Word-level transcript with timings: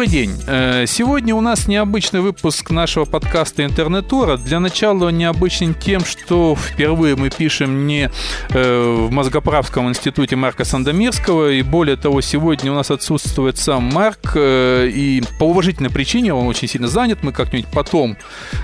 Добрый 0.00 0.12
день. 0.12 0.34
Э, 0.46 0.86
сегодня 0.86 1.34
у 1.34 1.42
нас 1.42 1.68
необычный 1.68 2.22
выпуск 2.22 2.70
нашего 2.70 3.04
подкаста 3.04 3.66
«Интернетура». 3.66 4.38
Для 4.38 4.58
начала 4.58 5.08
он 5.08 5.18
необычен 5.18 5.74
тем, 5.74 6.06
что 6.06 6.56
впервые 6.56 7.16
мы 7.16 7.28
пишем 7.28 7.86
не 7.86 8.10
э, 8.48 8.96
в 8.98 9.10
Мозгоправском 9.10 9.90
институте 9.90 10.36
Марка 10.36 10.64
Сандомирского, 10.64 11.50
и 11.50 11.60
более 11.60 11.96
того, 11.96 12.22
сегодня 12.22 12.72
у 12.72 12.74
нас 12.76 12.90
отсутствует 12.90 13.58
сам 13.58 13.92
Марк, 13.92 14.32
э, 14.36 14.88
и 14.88 15.22
по 15.38 15.44
уважительной 15.44 15.90
причине 15.90 16.32
он 16.32 16.46
очень 16.46 16.66
сильно 16.66 16.88
занят. 16.88 17.18
Мы 17.22 17.32
как-нибудь 17.32 17.68
потом 17.70 18.16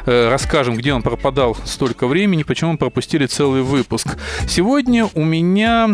расскажем, 0.07 0.77
где 0.77 0.95
он 0.95 1.03
пропадал 1.03 1.55
столько 1.67 2.07
времени, 2.07 2.45
почему 2.45 2.73
мы 2.73 2.79
пропустили 2.79 3.27
целый 3.27 3.61
выпуск. 3.61 4.17
Сегодня 4.49 5.07
у 5.13 5.23
меня 5.23 5.87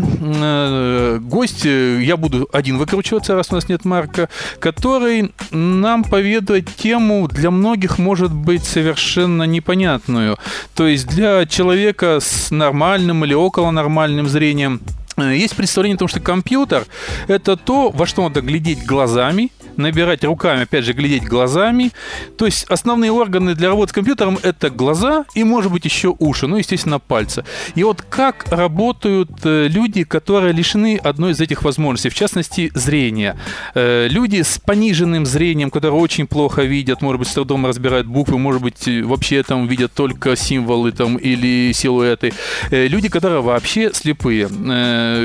гость, 1.19 1.65
я 1.65 2.17
буду 2.17 2.49
один 2.53 2.79
выкручиваться, 2.79 3.35
раз 3.35 3.49
у 3.51 3.57
нас 3.57 3.69
нет 3.69 3.85
Марка, 3.85 4.29
который 4.61 4.93
который 5.03 5.32
нам 5.51 6.05
поведает 6.05 6.75
тему 6.77 7.29
для 7.29 7.51
многих 7.51 7.99
может 7.99 8.33
быть 8.33 8.65
совершенно 8.65 9.45
непонятную. 9.45 10.39
То 10.75 10.87
есть 10.87 11.07
для 11.07 11.47
человека 11.47 12.19
с 12.21 12.51
нормальным 12.51 13.25
или 13.25 13.35
около 13.35 13.71
нормальным 13.71 14.29
зрением 14.29 14.81
э, 15.17 15.37
есть 15.37 15.57
представление 15.57 15.97
о 15.97 15.99
том, 15.99 16.09
что 16.09 16.21
компьютер– 16.21 16.87
это 17.29 17.57
то, 17.57 17.91
во 17.91 18.07
что 18.07 18.23
надо 18.23 18.41
глядеть 18.41 18.85
глазами, 18.85 19.51
набирать 19.77 20.25
руками, 20.25 20.63
опять 20.63 20.85
же, 20.85 20.93
глядеть 20.93 21.25
глазами. 21.25 21.93
То 22.37 22.47
есть 22.47 22.65
основные 22.69 23.11
органы 23.11 23.55
для 23.55 23.69
работы 23.69 23.91
с 23.91 23.93
компьютером– 23.93 24.39
это 24.43 24.71
глаза 24.71 25.25
и, 25.35 25.45
может 25.45 25.73
быть, 25.73 25.85
еще 25.85 26.15
уши, 26.19 26.47
ну, 26.47 26.57
естественно, 26.57 26.99
пальцы. 26.99 27.45
И 27.75 27.85
вот 27.85 28.03
как 28.03 28.47
работают 28.51 29.31
э, 29.45 29.69
люди, 29.69 30.05
которые 30.05 30.53
лишены 30.53 31.01
одной 31.03 31.33
из 31.33 31.41
этих 31.41 31.63
возможностей, 31.63 32.09
в 32.09 32.15
частности, 32.15 32.71
зрения. 32.75 33.37
Э, 33.75 34.09
люди 34.09 34.43
с 34.43 34.59
пониженным 34.59 35.27
зрением, 35.27 35.71
которые 35.71 35.99
очень 35.99 36.27
плохо 36.27 36.63
видят, 36.63 37.03
может 37.03 37.19
быть, 37.19 37.29
с 37.29 37.35
трудом 37.35 37.67
разбирают 37.67 38.07
буквы, 38.07 38.39
может 38.39 38.63
быть, 38.63 38.87
вообще 38.87 39.43
там 39.43 39.67
видят 39.67 39.93
только 39.93 40.37
символы 40.37 40.93
там 40.93 41.17
или 41.17 41.73
силуэты. 41.73 42.33
Э, 42.71 42.87
люди, 42.87 43.09
которые 43.09 43.43
вообще 43.43 43.91
слепые. 43.93 44.49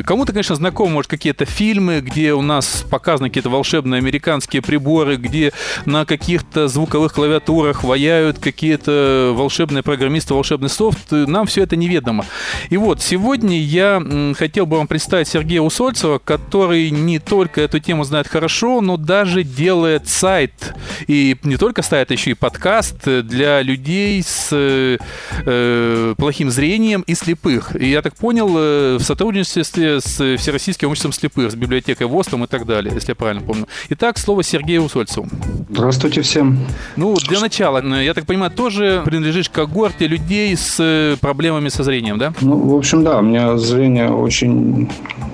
Кому-то, 0.03 0.31
конечно, 0.31 0.55
знакомы, 0.55 0.93
может, 0.93 1.09
какие-то 1.09 1.45
фильмы, 1.45 2.01
где 2.01 2.33
у 2.33 2.41
нас 2.41 2.85
показаны 2.89 3.29
какие-то 3.29 3.49
волшебные 3.49 3.99
американские 3.99 4.36
американские 4.37 4.61
приборы, 4.61 5.17
где 5.17 5.51
на 5.85 6.05
каких-то 6.05 6.67
звуковых 6.67 7.13
клавиатурах 7.13 7.83
ваяют 7.83 8.37
какие-то 8.37 9.33
волшебные 9.35 9.81
программисты, 9.81 10.33
волшебный 10.33 10.69
софт, 10.69 11.11
нам 11.11 11.47
все 11.47 11.63
это 11.63 11.75
неведомо. 11.75 12.25
И 12.69 12.77
вот, 12.77 13.01
сегодня 13.01 13.59
я 13.59 14.01
хотел 14.37 14.65
бы 14.65 14.77
вам 14.77 14.87
представить 14.87 15.27
Сергея 15.27 15.61
Усольцева, 15.61 16.19
который 16.19 16.91
не 16.91 17.19
только 17.19 17.61
эту 17.61 17.79
тему 17.79 18.03
знает 18.03 18.27
хорошо, 18.27 18.81
но 18.81 18.97
даже 18.97 19.43
делает 19.43 20.07
сайт. 20.07 20.73
И 21.07 21.35
не 21.43 21.57
только 21.57 21.81
а 21.89 22.05
еще 22.09 22.31
и 22.31 22.33
подкаст 22.33 23.07
для 23.07 23.61
людей 23.61 24.21
с 24.21 24.49
э, 24.51 26.13
плохим 26.17 26.51
зрением 26.51 27.03
и 27.07 27.15
слепых. 27.15 27.75
И 27.75 27.89
я 27.89 28.01
так 28.01 28.15
понял, 28.15 28.53
э, 28.55 28.97
в 28.97 29.03
сотрудничестве 29.03 29.99
с 29.99 30.37
Всероссийским 30.37 30.89
обществом 30.89 31.13
слепых, 31.13 31.51
с 31.51 31.55
библиотекой 31.55 32.07
ВОСТом 32.07 32.43
и 32.43 32.47
так 32.47 32.65
далее, 32.65 32.93
если 32.93 33.11
я 33.11 33.15
правильно 33.15 33.41
помню. 33.41 33.67
Итак, 33.89 34.17
слово 34.27 34.43
Сергею 34.43 34.83
Усольцеву. 34.83 35.25
Здравствуйте 35.69 36.19
всем. 36.19 36.59
Ну, 36.97 37.15
для 37.29 37.39
начала, 37.39 37.81
я 38.01 38.13
так 38.13 38.25
понимаю, 38.25 38.51
тоже 38.51 39.01
принадлежишь 39.05 39.47
к 39.47 39.53
когорте 39.53 40.05
людей 40.05 40.53
с 40.53 40.75
э, 40.79 41.15
проблемами 41.21 41.69
со 41.69 41.83
зрением, 41.83 42.17
да? 42.17 42.33
Ну, 42.41 42.57
в 42.57 42.75
общем, 42.75 43.05
да, 43.05 43.19
у 43.19 43.21
меня 43.21 43.57
зрение 43.57 44.09
очень, 44.09 44.89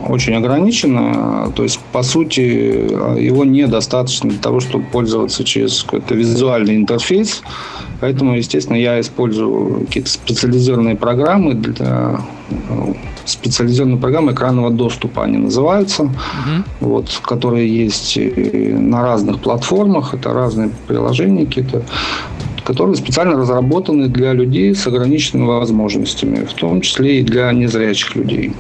очень 0.08 0.36
ограничено. 0.36 1.52
То 1.56 1.64
есть, 1.64 1.80
по 1.92 2.04
сути, 2.04 2.42
его 3.20 3.44
недостаточно 3.46 4.30
для 4.30 4.38
того, 4.38 4.60
чтобы 4.60 4.86
пользоваться 4.86 5.44
через 5.44 5.82
какой-то 5.82 6.14
визуальный 6.14 6.76
интерфейс. 6.76 7.42
Поэтому, 8.00 8.38
естественно, 8.38 8.78
я 8.78 9.00
использую 9.00 9.88
какие-то 9.88 10.12
специализированные 10.12 10.96
программы 10.96 11.56
для 11.56 12.20
э, 13.24 13.28
специализированные 13.28 14.00
программы 14.00 14.32
экранного 14.34 14.70
доступа 14.70 15.24
они 15.24 15.38
называются, 15.38 16.04
угу. 16.04 16.12
вот, 16.80 17.22
которые 17.24 17.68
есть 17.68 18.18
на 18.18 19.02
разных 19.02 19.40
платформах, 19.40 20.14
это 20.14 20.34
разные 20.34 20.70
приложения 20.88 21.46
какие-то, 21.46 21.84
которые 22.64 22.96
специально 22.96 23.36
разработаны 23.36 24.08
для 24.08 24.34
людей 24.34 24.74
с 24.76 24.88
ограниченными 24.88 25.48
возможностями, 25.48 26.46
в 26.46 26.54
том 26.54 26.82
числе 26.82 27.20
и 27.20 27.24
для 27.24 27.52
незрячих 27.52 28.16
людей. 28.16 28.54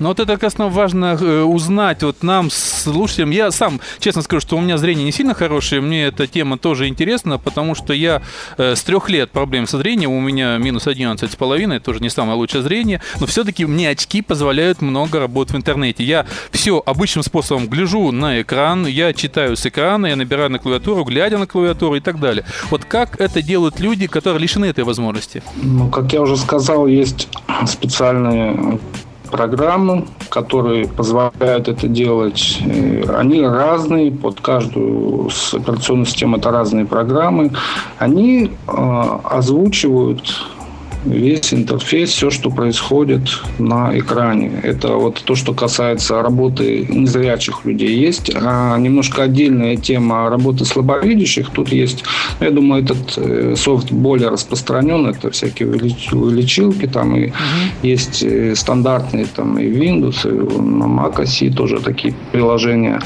Но 0.00 0.08
вот 0.08 0.18
это, 0.18 0.32
как 0.32 0.42
раз, 0.42 0.54
важно 0.58 1.16
э, 1.20 1.42
узнать 1.42 2.02
вот 2.02 2.22
нам, 2.22 2.50
слушателям. 2.50 3.30
Я 3.30 3.50
сам, 3.50 3.80
честно 3.98 4.22
скажу, 4.22 4.40
что 4.40 4.56
у 4.56 4.60
меня 4.60 4.78
зрение 4.78 5.04
не 5.04 5.12
сильно 5.12 5.34
хорошее, 5.34 5.80
мне 5.80 6.06
эта 6.06 6.26
тема 6.26 6.58
тоже 6.58 6.88
интересна, 6.88 7.38
потому 7.38 7.74
что 7.74 7.92
я 7.92 8.22
э, 8.56 8.74
с 8.74 8.82
трех 8.82 9.10
лет 9.10 9.30
проблем 9.30 9.66
со 9.66 9.78
зрением, 9.78 10.12
у 10.12 10.20
меня 10.20 10.56
минус 10.56 10.86
11 10.86 11.30
с 11.30 11.36
половиной, 11.36 11.80
тоже 11.80 12.00
не 12.00 12.08
самое 12.08 12.36
лучшее 12.36 12.62
зрение, 12.62 13.00
но 13.20 13.26
все-таки 13.26 13.66
мне 13.66 13.90
очки 13.90 14.22
позволяют 14.22 14.80
много 14.80 15.20
работать 15.20 15.54
в 15.54 15.56
интернете. 15.56 16.02
Я 16.02 16.26
все 16.50 16.82
обычным 16.84 17.22
способом 17.22 17.68
гляжу 17.68 18.10
на 18.10 18.40
экран, 18.40 18.86
я 18.86 19.12
читаю 19.12 19.56
с 19.56 19.66
экрана, 19.66 20.06
я 20.06 20.16
набираю 20.16 20.50
на 20.50 20.58
клавиатуру, 20.58 21.04
глядя 21.04 21.36
на 21.36 21.46
клавиатуру 21.46 21.96
и 21.96 22.00
так 22.00 22.18
далее. 22.18 22.44
Вот 22.70 22.84
как 22.86 23.20
это 23.20 23.42
делают 23.42 23.80
люди, 23.80 24.06
которые 24.06 24.40
лишены 24.40 24.66
этой 24.66 24.84
возможности? 24.84 25.42
Ну, 25.62 25.88
как 25.88 26.12
я 26.12 26.22
уже 26.22 26.38
сказал, 26.38 26.86
есть 26.86 27.28
специальные 27.66 28.78
программы, 29.30 30.06
которые 30.28 30.86
позволяют 30.86 31.68
это 31.68 31.88
делать. 31.88 32.58
Э, 32.64 33.04
они 33.16 33.42
разные, 33.42 34.10
под 34.10 34.40
каждую 34.40 35.30
операционную 35.52 36.06
систему 36.06 36.36
это 36.36 36.50
разные 36.50 36.84
программы. 36.84 37.52
Они 37.98 38.50
э, 38.66 39.18
озвучивают 39.24 40.22
весь 41.04 41.52
интерфейс, 41.54 42.10
все, 42.10 42.30
что 42.30 42.50
происходит 42.50 43.22
на 43.58 43.96
экране. 43.98 44.60
Это 44.62 44.94
вот 44.94 45.22
то, 45.24 45.34
что 45.34 45.54
касается 45.54 46.22
работы 46.22 46.86
незрячих 46.88 47.64
людей. 47.64 47.96
Есть 47.96 48.30
а, 48.34 48.76
немножко 48.78 49.22
отдельная 49.22 49.76
тема 49.76 50.28
работы 50.28 50.64
слабовидящих. 50.64 51.50
Тут 51.50 51.72
есть, 51.72 52.04
ну, 52.38 52.46
я 52.46 52.52
думаю, 52.52 52.84
этот 52.84 53.14
э, 53.16 53.54
софт 53.56 53.90
более 53.90 54.28
распространен. 54.28 55.06
Это 55.06 55.30
всякие 55.30 55.68
увеличилки 55.68 56.86
там 56.86 57.16
и 57.16 57.28
угу. 57.28 57.34
есть 57.82 58.22
э, 58.22 58.54
стандартные 58.54 59.26
там 59.26 59.58
и 59.58 59.64
Windows, 59.64 60.28
и 60.28 60.60
на 60.60 60.84
Mac 60.84 61.16
OS 61.16 61.52
тоже 61.54 61.80
такие 61.80 62.14
приложения. 62.32 63.00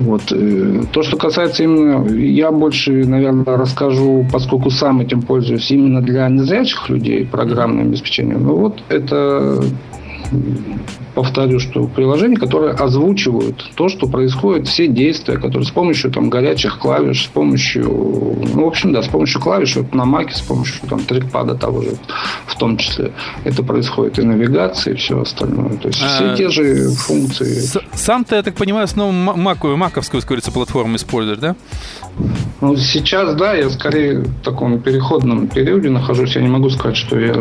Вот. 0.00 0.32
Э, 0.32 0.82
то, 0.92 1.02
что 1.02 1.16
касается 1.18 1.62
именно, 1.62 2.08
я 2.08 2.50
больше, 2.50 3.04
наверное, 3.04 3.44
расскажу, 3.44 4.26
поскольку 4.32 4.70
сам 4.70 5.00
этим 5.00 5.20
пользуюсь, 5.20 5.70
именно 5.70 6.00
для 6.00 6.28
незрячих 6.28 6.88
людей 6.88 7.26
программным 7.26 7.88
обеспечением. 7.88 8.44
Ну 8.44 8.56
вот 8.56 8.82
это 8.88 9.62
повторю, 11.14 11.58
что 11.58 11.86
приложения, 11.86 12.36
которые 12.36 12.72
озвучивают 12.72 13.70
то, 13.74 13.88
что 13.88 14.06
происходит, 14.06 14.68
все 14.68 14.86
действия, 14.86 15.36
которые 15.36 15.64
с 15.64 15.70
помощью 15.70 16.10
там, 16.10 16.30
горячих 16.30 16.78
клавиш, 16.78 17.24
с 17.24 17.26
помощью, 17.26 17.84
ну, 17.84 18.64
в 18.64 18.66
общем, 18.66 18.92
да, 18.92 19.02
с 19.02 19.08
помощью 19.08 19.40
клавиш, 19.40 19.76
вот 19.76 19.94
на 19.94 20.04
Маке, 20.04 20.34
с 20.34 20.40
помощью 20.40 20.88
там, 20.88 21.00
трекпада 21.00 21.54
того 21.54 21.82
же, 21.82 21.90
в 22.46 22.56
том 22.56 22.76
числе, 22.76 23.12
это 23.44 23.62
происходит 23.62 24.18
и 24.18 24.22
навигация, 24.22 24.94
и 24.94 24.96
все 24.96 25.20
остальное. 25.20 25.76
То 25.76 25.88
есть 25.88 25.98
все 25.98 26.24
а, 26.24 26.36
те 26.36 26.48
же 26.48 26.90
функции. 26.90 27.60
Сам 27.94 28.24
ты, 28.24 28.36
я 28.36 28.42
так 28.42 28.54
понимаю, 28.54 28.86
снова 28.88 29.12
маковую, 29.12 29.76
маковскую, 29.76 30.22
говорится, 30.22 30.52
платформу 30.52 30.96
используешь, 30.96 31.38
да? 31.38 31.56
Ну, 32.60 32.76
сейчас, 32.76 33.34
да, 33.36 33.54
я 33.54 33.70
скорее 33.70 34.18
в 34.18 34.42
таком 34.42 34.80
переходном 34.80 35.48
периоде 35.48 35.88
нахожусь. 35.88 36.36
Я 36.36 36.42
не 36.42 36.48
могу 36.48 36.68
сказать, 36.68 36.96
что 36.96 37.18
я 37.18 37.34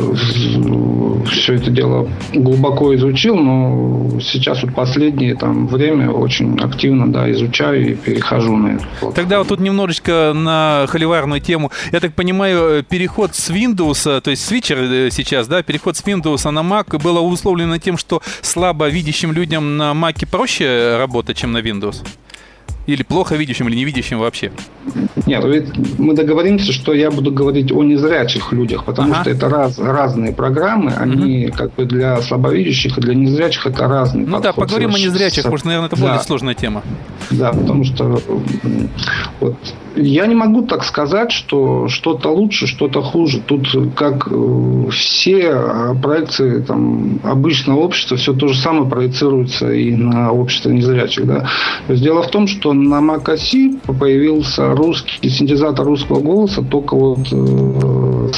все 1.29 1.55
это 1.55 1.69
дело 1.71 2.09
глубоко 2.33 2.95
изучил, 2.95 3.35
но 3.35 4.19
сейчас 4.21 4.63
вот 4.63 4.73
последнее 4.73 5.35
там 5.35 5.67
время 5.67 6.09
очень 6.09 6.57
активно, 6.59 7.11
да, 7.11 7.29
изучаю 7.31 7.91
и 7.91 7.95
перехожу 7.95 8.55
на 8.55 8.75
это. 8.75 9.11
Тогда 9.13 9.39
вот 9.39 9.49
тут 9.49 9.59
немножечко 9.59 10.31
на 10.33 10.85
холиварную 10.87 11.41
тему. 11.41 11.71
Я 11.91 11.99
так 11.99 12.13
понимаю, 12.13 12.83
переход 12.83 13.35
с 13.35 13.49
Windows, 13.49 14.21
то 14.21 14.31
есть 14.31 14.45
свитчер 14.45 14.77
э, 14.79 15.09
сейчас, 15.11 15.47
да, 15.47 15.63
переход 15.63 15.97
с 15.97 16.03
Windows 16.03 16.49
на 16.49 16.59
Mac 16.59 16.97
было 17.01 17.19
условлено 17.19 17.77
тем, 17.77 17.97
что 17.97 18.21
слабо 18.41 18.87
видящим 18.87 19.33
людям 19.33 19.77
на 19.77 19.91
Mac 19.91 20.25
проще 20.39 20.95
работать, 20.97 21.35
чем 21.35 21.51
на 21.51 21.57
Windows? 21.57 21.97
Или 22.89 23.03
плохо 23.03 23.35
видящим, 23.35 23.67
или 23.67 23.75
не 23.75 23.85
видящим 23.85 24.17
вообще? 24.17 24.51
Нет, 25.27 25.45
мы 25.99 26.15
договоримся, 26.15 26.73
что 26.73 26.91
я 26.91 27.11
буду 27.11 27.31
говорить 27.31 27.71
о 27.71 27.83
незрячих 27.83 28.51
людях, 28.51 28.83
потому 28.83 29.11
ага. 29.11 29.21
что 29.21 29.29
это 29.29 29.47
раз, 29.47 29.77
разные 29.77 30.33
программы, 30.33 30.91
они 30.91 31.47
угу. 31.47 31.55
как 31.55 31.75
бы 31.75 31.85
для 31.85 32.19
слабовидящих 32.21 32.97
и 32.97 33.01
для 33.01 33.13
незрячих 33.13 33.67
это 33.67 33.87
разные. 33.87 34.25
Ну 34.25 34.39
да, 34.39 34.53
поговорим 34.53 34.95
о 34.95 34.99
незрячих, 34.99 35.43
потому 35.43 35.59
что, 35.59 35.67
наверное, 35.67 35.87
это 35.87 35.97
более 35.97 36.17
да. 36.17 36.23
сложная 36.23 36.55
тема. 36.55 36.81
Да, 37.29 37.51
потому 37.51 37.83
что 37.83 38.19
вот, 39.39 39.55
я 39.95 40.27
не 40.27 40.35
могу 40.35 40.63
так 40.63 40.83
сказать, 40.83 41.31
что 41.31 41.87
что-то 41.87 42.29
лучше, 42.29 42.67
что-то 42.67 43.01
хуже. 43.01 43.41
Тут 43.45 43.67
как 43.95 44.27
э, 44.31 44.85
все 44.91 45.51
а, 45.51 45.95
проекции 45.95 46.61
там, 46.61 47.19
обычного 47.23 47.79
общества, 47.79 48.17
все 48.17 48.33
то 48.33 48.47
же 48.47 48.57
самое 48.57 48.89
проецируется 48.89 49.71
и 49.71 49.95
на 49.95 50.31
общество 50.31 50.69
незрячих. 50.69 51.25
Да? 51.25 51.49
То 51.87 51.93
есть 51.93 52.03
дело 52.03 52.23
в 52.23 52.29
том, 52.29 52.47
что 52.47 52.73
на 52.83 52.99
Mac 52.99 53.25
OS 53.25 53.97
появился 53.99 54.71
русский 54.71 55.29
синтезатор 55.29 55.85
русского 55.85 56.19
голоса 56.21 56.61
только 56.61 56.95
вот 56.95 57.27
э, 57.31 58.31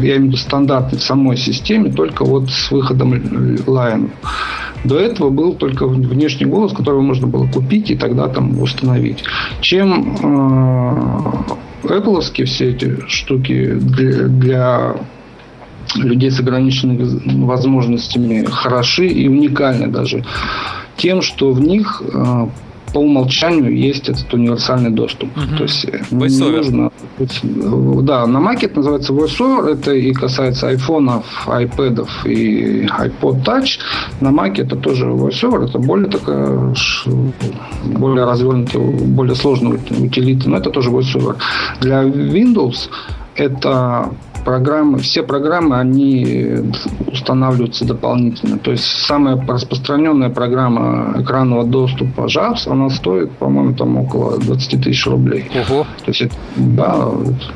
я 0.00 0.16
имею 0.16 0.22
в 0.22 0.26
виду 0.26 0.36
стандартный 0.36 0.98
в 0.98 1.02
самой 1.02 1.36
системе, 1.36 1.90
только 1.92 2.24
вот 2.24 2.50
с 2.50 2.70
выходом 2.70 3.14
Lion. 3.14 4.10
До 4.84 4.98
этого 4.98 5.30
был 5.30 5.54
только 5.54 5.86
внешний 5.86 6.46
голос, 6.46 6.72
который 6.72 7.00
можно 7.02 7.26
было 7.26 7.46
купить 7.46 7.90
и 7.90 7.96
тогда 7.96 8.28
там 8.28 8.60
установить. 8.60 9.22
Чем 9.60 10.16
э, 11.84 11.88
Apple 11.88 12.44
все 12.44 12.70
эти 12.70 12.98
штуки 13.06 13.74
для, 13.74 14.28
для 14.28 14.96
людей 15.94 16.30
с 16.30 16.40
ограниченными 16.40 17.44
возможностями 17.44 18.44
хороши 18.44 19.06
и 19.06 19.28
уникальны 19.28 19.88
даже 19.88 20.24
тем, 20.96 21.22
что 21.22 21.52
в 21.52 21.60
них 21.60 22.02
э, 22.12 22.46
по 22.92 22.98
умолчанию 22.98 23.76
есть 23.76 24.08
этот 24.08 24.32
универсальный 24.34 24.90
доступ. 24.90 25.28
Угу. 25.36 25.56
То 25.56 25.62
есть 25.64 25.84
э, 25.84 26.00
VoiceOver. 26.10 26.56
нужно... 26.56 26.90
Да, 28.02 28.26
на 28.26 28.38
Mac 28.38 28.58
это 28.62 28.76
называется 28.76 29.12
VoiceOver. 29.12 29.72
Это 29.72 29.92
и 29.92 30.12
касается 30.12 30.68
айфонов, 30.68 31.24
iPad 31.46 32.06
и 32.26 32.86
iPod 32.86 33.44
Touch. 33.44 33.78
На 34.20 34.28
Mac 34.28 34.60
это 34.60 34.76
тоже 34.76 35.06
VoiceOver. 35.06 35.68
Это 35.68 35.78
более 35.78 36.10
такая 36.10 36.74
более 37.98 38.24
развернутая, 38.24 38.82
более 38.82 39.34
сложная 39.34 39.72
утилита, 39.72 40.48
но 40.48 40.58
это 40.58 40.70
тоже 40.70 40.90
VoiceOver. 40.90 41.36
Для 41.80 42.02
Windows 42.02 42.88
это 43.34 44.10
программы, 44.44 44.98
все 44.98 45.22
программы, 45.22 45.78
они 45.78 46.50
устанавливаются 47.06 47.84
дополнительно. 47.84 48.58
То 48.58 48.72
есть 48.72 48.84
самая 48.84 49.36
распространенная 49.46 50.30
программа 50.30 51.20
экранного 51.20 51.64
доступа 51.64 52.22
JAWS, 52.22 52.70
она 52.70 52.90
стоит, 52.90 53.30
по-моему, 53.32 53.74
там 53.74 53.96
около 53.96 54.38
20 54.38 54.82
тысяч 54.82 55.06
рублей. 55.06 55.50
Ого. 55.68 55.86
То 56.04 56.10
есть, 56.12 56.32
да, 56.56 57.08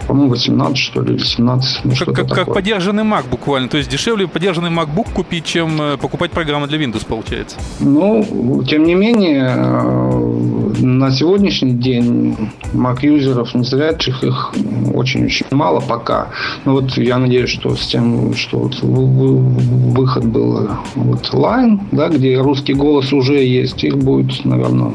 по-моему, 0.06 0.30
18, 0.30 0.76
что 0.76 1.02
ли, 1.02 1.14
или 1.14 1.22
17. 1.22 1.84
Ну, 1.84 1.92
как, 1.98 2.14
как, 2.14 2.28
как 2.28 2.54
поддержанный 2.54 3.04
Mac 3.04 3.24
буквально. 3.30 3.68
То 3.68 3.78
есть 3.78 3.90
дешевле 3.90 4.26
поддержанный 4.28 4.70
MacBook 4.70 5.12
купить, 5.12 5.44
чем 5.44 5.80
э, 5.80 5.96
покупать 5.96 6.30
программу 6.30 6.66
для 6.66 6.78
Windows, 6.78 7.06
получается. 7.06 7.56
Ну, 7.80 8.62
тем 8.68 8.84
не 8.84 8.94
менее, 8.94 9.52
э, 9.56 10.56
на 10.80 11.10
сегодняшний 11.10 11.72
день 11.72 12.36
Mac-юзеров 12.72 13.54
незрячих 13.54 14.22
их 14.22 14.52
очень-очень 14.94 15.46
мало 15.50 15.80
пока. 15.80 16.28
Но 16.64 16.75
вот 16.76 16.96
я 16.98 17.18
надеюсь, 17.18 17.48
что 17.48 17.74
с 17.74 17.86
тем, 17.86 18.34
что 18.34 18.58
вот 18.58 18.82
выход 18.82 20.26
был 20.26 20.68
вот 20.94 21.30
Line, 21.32 21.80
да, 21.92 22.08
где 22.08 22.38
русский 22.38 22.74
голос 22.74 23.12
уже 23.12 23.42
есть, 23.44 23.82
их 23.82 23.96
будет, 23.96 24.44
наверное, 24.44 24.92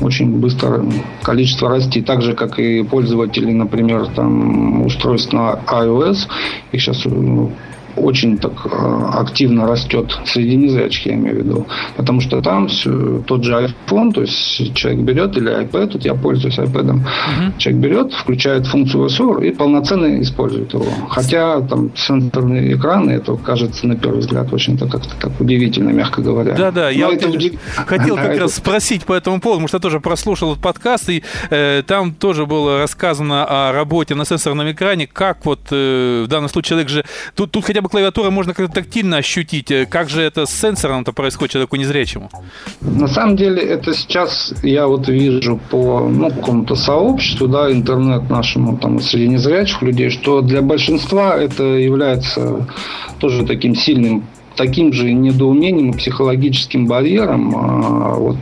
очень 0.00 0.38
быстро 0.40 0.84
количество 1.22 1.68
расти. 1.68 2.00
Так 2.00 2.22
же, 2.22 2.34
как 2.34 2.58
и 2.58 2.82
пользователи, 2.82 3.52
например, 3.52 4.06
там 4.08 4.86
устройств 4.86 5.32
на 5.32 5.60
iOS. 5.66 6.26
Их 6.72 6.80
сейчас 6.80 7.04
ну, 7.04 7.52
очень 7.96 8.38
так 8.38 8.52
э, 8.64 9.10
активно 9.14 9.66
растет 9.66 10.18
среди 10.24 10.56
незрячих, 10.56 11.06
я 11.06 11.14
имею 11.14 11.36
в 11.36 11.38
виду. 11.38 11.66
Потому 11.96 12.20
что 12.20 12.40
там 12.40 12.68
все, 12.68 13.22
тот 13.26 13.44
же 13.44 13.52
iPhone, 13.52 14.12
то 14.12 14.22
есть 14.22 14.74
человек 14.74 15.00
берет, 15.02 15.36
или 15.36 15.50
iPad, 15.64 15.92
вот 15.92 16.04
я 16.04 16.14
пользуюсь 16.14 16.58
iPad, 16.58 16.90
угу. 16.90 17.02
человек 17.58 17.82
берет, 17.82 18.12
включает 18.12 18.66
функцию 18.66 19.06
VoiceOver 19.06 19.46
и 19.46 19.50
полноценно 19.50 20.20
использует 20.20 20.72
его. 20.72 20.86
Хотя 21.08 21.60
там 21.60 21.90
сенсорные 21.96 22.74
экраны, 22.74 23.12
это 23.12 23.36
кажется 23.36 23.86
на 23.86 23.96
первый 23.96 24.20
взгляд 24.20 24.52
очень-то 24.52 24.86
как-то 24.86 25.14
так 25.20 25.40
удивительно, 25.40 25.90
мягко 25.90 26.22
говоря. 26.22 26.54
Да-да, 26.54 26.90
я 26.90 27.10
это 27.10 27.28
удив... 27.28 27.60
хотел 27.86 28.16
как 28.16 28.38
раз 28.38 28.54
спросить 28.54 29.04
по 29.04 29.12
этому 29.12 29.40
поводу, 29.40 29.60
потому 29.60 29.68
что 29.68 29.76
я 29.76 29.80
тоже 29.80 30.00
прослушал 30.00 30.52
этот 30.52 30.62
подкаст, 30.62 31.08
и 31.10 31.22
э, 31.50 31.82
там 31.86 32.12
тоже 32.12 32.46
было 32.46 32.78
рассказано 32.78 33.44
о 33.44 33.72
работе 33.72 34.14
на 34.14 34.24
сенсорном 34.24 34.70
экране, 34.70 35.06
как 35.06 35.44
вот 35.44 35.60
э, 35.70 36.22
в 36.24 36.28
данном 36.28 36.48
случае 36.48 36.70
человек 36.70 36.88
же... 36.88 37.04
Тут, 37.34 37.50
тут 37.50 37.64
хотя 37.64 37.79
бы 37.80 37.88
клавиатуры 37.88 38.30
можно 38.30 38.54
как-то 38.54 38.72
тактильно 38.72 39.18
ощутить. 39.18 39.70
Э, 39.70 39.86
как 39.86 40.08
же 40.08 40.22
это 40.22 40.46
с 40.46 40.50
сенсором-то 40.50 41.12
происходит 41.12 41.52
человеку 41.52 41.76
незрячему? 41.76 42.30
На 42.80 43.08
самом 43.08 43.36
деле 43.36 43.62
это 43.62 43.94
сейчас 43.94 44.54
я 44.62 44.86
вот 44.86 45.08
вижу 45.08 45.60
по 45.70 46.00
ну, 46.00 46.30
какому-то 46.30 46.76
сообществу, 46.76 47.48
да, 47.48 47.70
интернет 47.70 48.28
нашему 48.30 48.78
там 48.78 49.00
среди 49.00 49.28
незрячих 49.28 49.82
людей, 49.82 50.10
что 50.10 50.40
для 50.40 50.62
большинства 50.62 51.36
это 51.36 51.64
является 51.64 52.66
тоже 53.18 53.44
таким 53.44 53.74
сильным 53.74 54.24
таким 54.60 54.92
же 54.92 55.10
недоумением 55.14 55.92
и 55.92 55.96
психологическим 55.96 56.86
барьером, 56.86 57.54
а, 57.56 58.14
вот, 58.14 58.36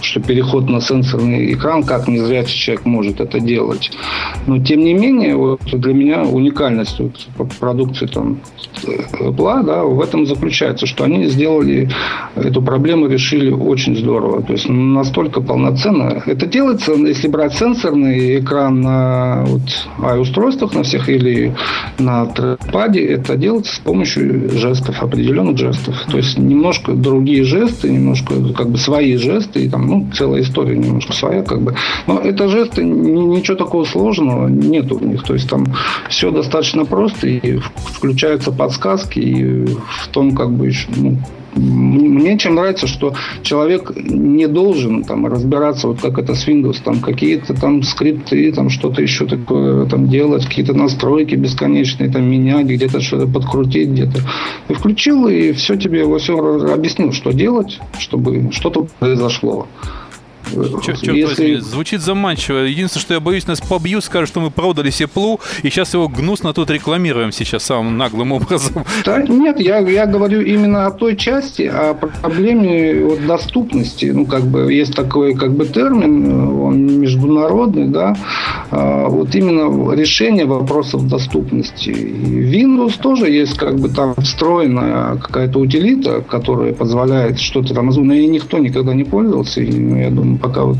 что 0.00 0.20
переход 0.20 0.70
на 0.70 0.80
сенсорный 0.80 1.52
экран, 1.52 1.82
как 1.84 2.08
незрячий 2.08 2.58
человек 2.58 2.86
может 2.86 3.20
это 3.20 3.40
делать. 3.40 3.90
Но, 4.46 4.58
тем 4.58 4.80
не 4.80 4.94
менее, 4.94 5.36
вот, 5.36 5.60
для 5.64 5.92
меня 5.92 6.22
уникальность 6.22 6.98
вот, 7.36 7.52
продукции 7.60 8.06
там, 8.06 8.38
Apple 9.20 9.64
да, 9.64 9.84
в 9.84 10.00
этом 10.00 10.24
заключается, 10.26 10.86
что 10.86 11.04
они 11.04 11.26
сделали 11.26 11.90
эту 12.36 12.62
проблему, 12.62 13.06
решили 13.06 13.50
очень 13.50 13.96
здорово. 13.96 14.42
То 14.42 14.52
есть 14.54 14.66
настолько 14.66 15.42
полноценно. 15.42 16.22
Это 16.24 16.46
делается, 16.46 16.92
если 16.92 17.28
брать 17.28 17.52
сенсорный 17.52 18.40
экран 18.40 18.80
на 18.80 19.44
вот, 19.44 20.18
устройствах 20.18 20.74
на 20.74 20.84
всех 20.84 21.10
или 21.10 21.54
на 21.98 22.24
трекпаде, 22.24 23.04
это 23.04 23.36
делается 23.36 23.76
с 23.76 23.78
помощью 23.80 24.48
жестов 24.50 25.02
определенных 25.02 25.33
определенных 25.34 25.58
жестов. 25.58 25.94
То 26.10 26.16
есть 26.16 26.38
немножко 26.38 26.92
другие 26.92 27.44
жесты, 27.44 27.90
немножко 27.90 28.34
как 28.54 28.70
бы 28.70 28.78
свои 28.78 29.16
жесты, 29.16 29.64
и 29.64 29.68
там, 29.68 29.86
ну, 29.86 30.06
целая 30.14 30.42
история 30.42 30.76
немножко 30.76 31.12
своя, 31.12 31.42
как 31.42 31.62
бы. 31.62 31.74
Но 32.06 32.18
это 32.20 32.48
жесты, 32.48 32.84
ничего 32.84 33.56
такого 33.56 33.84
сложного 33.84 34.48
нету 34.48 34.96
в 34.96 35.06
них. 35.06 35.22
То 35.24 35.34
есть 35.34 35.48
там 35.48 35.66
все 36.08 36.30
достаточно 36.30 36.84
просто, 36.84 37.26
и 37.26 37.58
включаются 37.58 38.52
подсказки, 38.52 39.18
и 39.18 39.66
в 39.66 40.08
том, 40.12 40.34
как 40.34 40.52
бы 40.52 40.66
еще, 40.66 40.88
ну, 40.96 41.18
мне 41.56 42.38
чем 42.38 42.54
нравится, 42.56 42.86
что 42.86 43.14
человек 43.42 43.92
не 43.96 44.46
должен 44.46 45.04
там 45.04 45.26
разбираться, 45.26 45.88
вот 45.88 46.00
как 46.00 46.18
это 46.18 46.34
с 46.34 46.46
Windows, 46.46 46.76
там 46.84 47.00
какие-то 47.00 47.54
там 47.54 47.82
скрипты, 47.82 48.52
там 48.52 48.70
что-то 48.70 49.02
еще 49.02 49.26
такое 49.26 49.86
там 49.86 50.08
делать, 50.08 50.46
какие-то 50.46 50.74
настройки 50.74 51.34
бесконечные 51.34 52.10
там 52.10 52.28
менять, 52.30 52.66
где-то 52.66 53.00
что-то 53.00 53.26
подкрутить, 53.26 53.90
где-то. 53.90 54.20
И 54.68 54.74
включил, 54.74 55.28
и 55.28 55.52
все 55.52 55.76
тебе 55.76 56.04
во 56.04 56.18
все 56.18 56.38
объяснил, 56.72 57.12
что 57.12 57.32
делать, 57.32 57.78
чтобы 57.98 58.50
что-то 58.52 58.86
произошло. 58.98 59.68
Черт, 60.82 61.00
черт 61.00 61.16
Если... 61.16 61.24
возьми, 61.24 61.56
звучит 61.56 62.00
заманчиво. 62.00 62.58
Единственное, 62.58 63.02
что 63.02 63.14
я 63.14 63.20
боюсь, 63.20 63.46
нас 63.46 63.60
побьют, 63.60 64.04
скажут, 64.04 64.28
что 64.28 64.40
мы 64.40 64.50
продали 64.50 64.90
Сеплу, 64.90 65.40
и 65.62 65.70
сейчас 65.70 65.94
его 65.94 66.08
гнусно 66.08 66.52
тут 66.52 66.70
рекламируем 66.70 67.32
сейчас 67.32 67.64
самым 67.64 67.96
наглым 67.96 68.32
образом. 68.32 68.84
Да, 69.04 69.22
нет, 69.22 69.60
я, 69.60 69.78
я 69.78 70.06
говорю 70.06 70.40
именно 70.40 70.86
о 70.86 70.90
той 70.90 71.16
части, 71.16 71.62
о 71.62 71.94
проблеме 71.94 73.04
вот, 73.04 73.26
доступности. 73.26 74.06
Ну, 74.06 74.26
как 74.26 74.44
бы, 74.44 74.72
есть 74.72 74.94
такой 74.94 75.34
как 75.34 75.52
бы 75.52 75.66
термин, 75.66 76.60
он 76.60 77.00
международный, 77.00 77.88
да, 77.88 78.16
а, 78.70 79.08
вот 79.08 79.34
именно 79.34 79.92
решение 79.94 80.46
вопросов 80.46 81.08
доступности. 81.08 81.90
И 81.90 82.64
Windows 82.64 83.00
тоже 83.00 83.30
есть 83.30 83.56
как 83.56 83.76
бы 83.76 83.88
там 83.88 84.14
встроенная 84.16 85.16
какая-то 85.16 85.58
утилита, 85.58 86.20
которая 86.20 86.72
позволяет 86.72 87.38
что-то 87.38 87.74
там, 87.74 87.86
но 87.86 88.14
ей 88.14 88.26
никто 88.26 88.58
никогда 88.58 88.94
не 88.94 89.04
пользовался, 89.04 89.60
и, 89.60 89.70
ну, 89.70 89.96
я 89.96 90.10
думаю, 90.10 90.33
пока 90.38 90.64
вот 90.64 90.78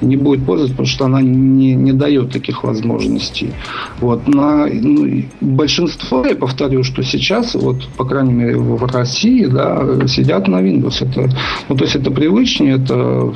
не 0.00 0.16
будет 0.16 0.44
пользоваться, 0.44 0.74
потому 0.74 0.86
что 0.86 1.04
она 1.04 1.20
не, 1.22 1.74
не 1.74 1.92
дает 1.92 2.32
таких 2.32 2.64
возможностей. 2.64 3.52
Вот. 4.00 4.26
На 4.28 4.66
ну, 4.66 5.24
большинство, 5.40 6.24
я 6.26 6.34
повторю, 6.34 6.82
что 6.84 7.02
сейчас, 7.02 7.54
вот, 7.54 7.86
по 7.96 8.04
крайней 8.04 8.32
мере, 8.32 8.56
в 8.56 8.82
России, 8.84 9.46
да, 9.46 10.06
сидят 10.06 10.48
на 10.48 10.56
Windows. 10.56 10.96
Это, 11.00 11.30
ну, 11.68 11.76
то 11.76 11.84
есть 11.84 11.96
это 11.96 12.10
привычнее, 12.10 12.76
это 12.76 13.32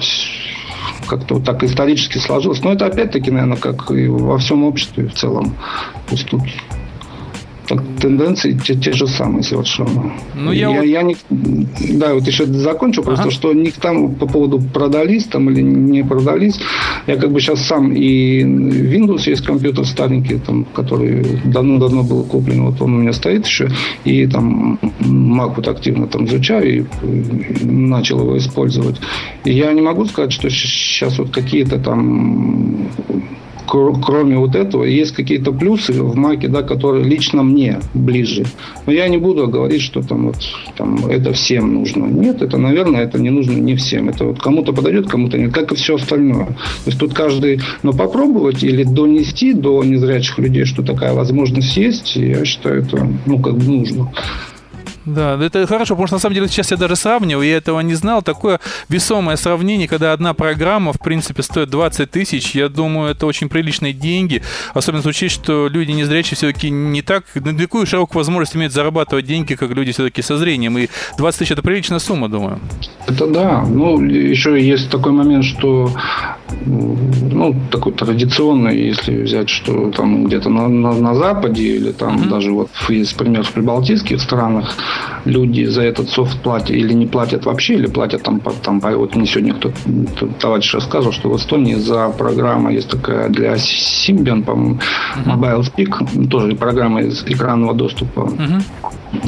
как-то 1.07 1.35
вот 1.35 1.45
так 1.45 1.63
исторически 1.63 2.19
сложилось. 2.19 2.63
Но 2.63 2.73
это 2.73 2.87
опять-таки, 2.87 3.31
наверное, 3.31 3.57
как 3.57 3.91
и 3.91 4.09
во 4.09 4.39
всем 4.39 4.65
обществе 4.65 5.09
в 5.09 5.15
целом. 5.15 5.55
То 6.09 6.15
есть 6.15 6.29
тут 6.29 6.43
тенденции 8.01 8.53
те, 8.53 8.75
те 8.75 8.93
же 8.93 9.07
самые 9.07 9.43
совершенно. 9.43 10.13
Ну, 10.35 10.53
я, 10.53 10.69
я, 10.69 10.77
вот... 10.77 10.85
я 10.85 11.03
не, 11.03 11.17
да, 11.31 12.15
вот 12.15 12.27
еще 12.27 12.47
закончу 12.47 13.01
ага. 13.03 13.15
просто, 13.15 13.31
что 13.31 13.53
не 13.53 13.71
там 13.71 14.15
по 14.15 14.27
поводу 14.27 14.61
продались 14.61 15.25
там 15.25 15.51
или 15.51 15.63
не 15.63 16.03
продались. 16.03 16.59
Я 17.07 17.17
как 17.17 17.33
бы 17.33 17.41
сейчас 17.41 17.61
сам 17.67 17.93
и 17.93 18.43
Windows 18.43 19.29
есть 19.29 19.45
компьютер 19.45 19.85
старенький, 19.87 20.39
там, 20.39 20.65
который 20.65 21.41
давно-давно 21.45 22.03
был 22.03 22.25
куплен, 22.25 22.65
вот 22.65 22.81
он 22.83 22.95
у 22.95 22.99
меня 22.99 23.13
стоит 23.13 23.47
еще, 23.47 23.71
и 24.05 24.27
там 24.27 24.79
Mac 25.01 25.55
вот 25.57 25.69
активно 25.69 26.07
там 26.07 26.27
изучаю 26.27 26.87
и, 27.03 27.65
начал 27.65 28.21
его 28.21 28.39
использовать. 28.39 29.01
И 29.45 29.53
я 29.53 29.73
не 29.73 29.81
могу 29.81 30.05
сказать, 30.07 30.33
что 30.33 30.51
сейчас 30.51 31.19
вот 31.19 31.31
какие-то 31.31 31.79
там 31.79 32.89
кроме 33.67 34.39
вот 34.39 34.55
этого, 34.55 34.85
есть 34.85 35.13
какие-то 35.13 35.53
плюсы 35.53 35.93
в 35.93 36.17
Маке, 36.17 36.49
да, 36.49 36.63
которые 36.63 37.05
лично 37.05 37.43
мне 37.43 37.81
ближе. 37.95 38.45
Но 38.87 38.93
я 38.93 39.09
не 39.09 39.19
буду 39.19 39.49
говорить, 39.49 39.83
что 39.83 40.03
там 40.03 40.27
вот 40.27 40.37
там 40.77 41.07
это 41.07 41.33
всем 41.33 41.75
нужно. 41.75 42.07
Нет, 42.07 42.43
это, 42.43 42.59
наверное, 42.59 43.03
это 43.03 43.21
не 43.21 43.31
нужно 43.31 43.53
не 43.53 43.75
всем. 43.77 44.09
Это 44.09 44.25
вот 44.25 44.41
кому-то 44.41 44.73
подойдет, 44.73 45.09
кому-то 45.09 45.39
нет, 45.39 45.53
как 45.53 45.73
и 45.73 45.77
все 45.77 45.97
остальное. 45.97 46.47
То 46.47 46.87
есть 46.87 46.99
тут 46.99 47.15
каждый, 47.15 47.61
но 47.83 47.93
попробовать 47.93 48.63
или 48.63 48.85
донести 48.85 49.53
до 49.53 49.83
незрячих 49.85 50.39
людей, 50.39 50.65
что 50.65 50.83
такая 50.83 51.15
возможность 51.15 51.77
есть, 51.77 52.17
я 52.17 52.45
считаю, 52.45 52.83
это 52.83 53.09
ну 53.27 53.39
как 53.39 53.57
бы 53.57 53.65
нужно. 53.65 54.11
Да, 55.05 55.39
это 55.41 55.67
хорошо, 55.67 55.95
потому 55.95 56.07
что 56.07 56.17
на 56.17 56.21
самом 56.21 56.35
деле 56.35 56.49
сейчас 56.49 56.71
я 56.71 56.77
даже 56.77 56.97
сравнивал, 56.97 57.43
я 57.43 57.57
этого 57.57 57.81
не 57.81 57.95
знал. 57.95 58.23
Такое 58.23 58.61
весомое 58.89 59.37
сравнение, 59.37 59.87
когда 59.87 60.13
одна 60.13 60.33
программа, 60.35 60.93
в 60.93 60.99
принципе, 60.99 61.43
стоит 61.43 61.71
20 61.71 62.11
тысяч, 62.11 62.55
я 62.55 62.69
думаю, 62.69 63.11
это 63.11 63.27
очень 63.27 63.49
приличные 63.49 63.93
деньги. 63.93 64.43
Особенно 64.73 65.07
учесть, 65.07 65.35
что 65.35 65.69
люди 65.69 65.93
незрячие 65.93 66.37
все-таки 66.37 66.71
не 66.71 67.03
так, 67.03 67.25
на 67.35 67.57
такую 67.57 67.87
широкую 67.87 68.21
возможность 68.21 68.57
имеют 68.57 68.73
зарабатывать 68.73 69.27
деньги, 69.27 69.55
как 69.55 69.71
люди 69.71 69.93
все-таки 69.93 70.23
со 70.23 70.39
зрением. 70.39 70.79
И 70.79 70.89
20 71.19 71.39
тысяч 71.39 71.53
это 71.53 71.63
приличная 71.63 71.99
сумма, 71.99 72.29
думаю. 72.29 72.59
Это 73.07 73.27
да. 73.27 73.63
Ну, 73.69 74.01
еще 74.01 74.61
есть 74.61 74.91
такой 74.91 75.13
момент, 75.13 75.45
что 75.45 75.91
ну, 76.67 77.55
такой 77.71 77.93
традиционный, 77.93 78.89
если 78.89 79.23
взять, 79.23 79.49
что 79.49 79.91
там 79.91 80.25
где-то 80.25 80.49
на, 80.49 80.69
на, 80.69 80.93
на 80.93 81.15
Западе 81.15 81.77
или 81.77 81.93
там 81.93 82.17
mm-hmm. 82.17 82.29
даже 82.29 82.53
вот 82.53 82.71
есть 82.89 83.17
пример 83.17 83.45
в 83.45 83.53
прибалтийских 83.53 84.21
странах, 84.21 84.75
люди 85.25 85.65
за 85.65 85.83
этот 85.83 86.09
софт 86.11 86.39
платят 86.41 86.71
или 86.71 86.93
не 86.93 87.07
платят 87.07 87.47
вообще, 87.47 87.75
или 87.75 87.87
платят 87.87 88.23
там, 88.23 88.41
там 88.41 88.81
вот 88.81 89.17
мне 89.17 89.27
сегодня 89.27 89.55
кто-то 89.55 90.27
товарищ 90.39 90.75
рассказывал, 90.75 91.13
что 91.13 91.31
в 91.31 91.37
Эстонии 91.37 91.75
за 91.75 92.11
программа 92.11 92.73
есть 92.73 92.89
такая 92.89 93.29
для 93.29 93.55
Symbian, 93.55 94.43
по-моему, 94.43 94.81
Mobile 95.25 95.63
Speak, 95.63 96.29
тоже 96.29 96.55
программа 96.57 97.03
из 97.03 97.25
экранного 97.25 97.75
доступа. 97.75 98.21
Uh-huh. 98.21 98.63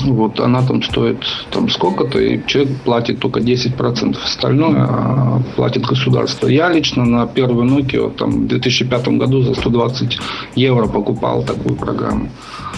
Вот 0.04 0.40
она 0.40 0.62
там 0.62 0.82
стоит 0.82 1.24
там 1.50 1.68
сколько-то, 1.68 2.18
и 2.18 2.40
человек 2.46 2.76
платит 2.84 3.20
только 3.20 3.40
10%, 3.40 4.16
остальное 4.24 4.86
а, 4.88 5.40
платит 5.54 5.84
государство. 5.86 6.48
Я 6.48 6.68
лично 6.68 7.04
на 7.04 7.26
первую 7.26 7.68
Nokia 7.68 8.10
там, 8.16 8.30
в 8.30 8.46
2005 8.48 9.08
году 9.08 9.42
за 9.42 9.54
120 9.54 10.18
евро 10.56 10.86
покупал 10.86 11.42
такую 11.42 11.76
программу. 11.76 12.30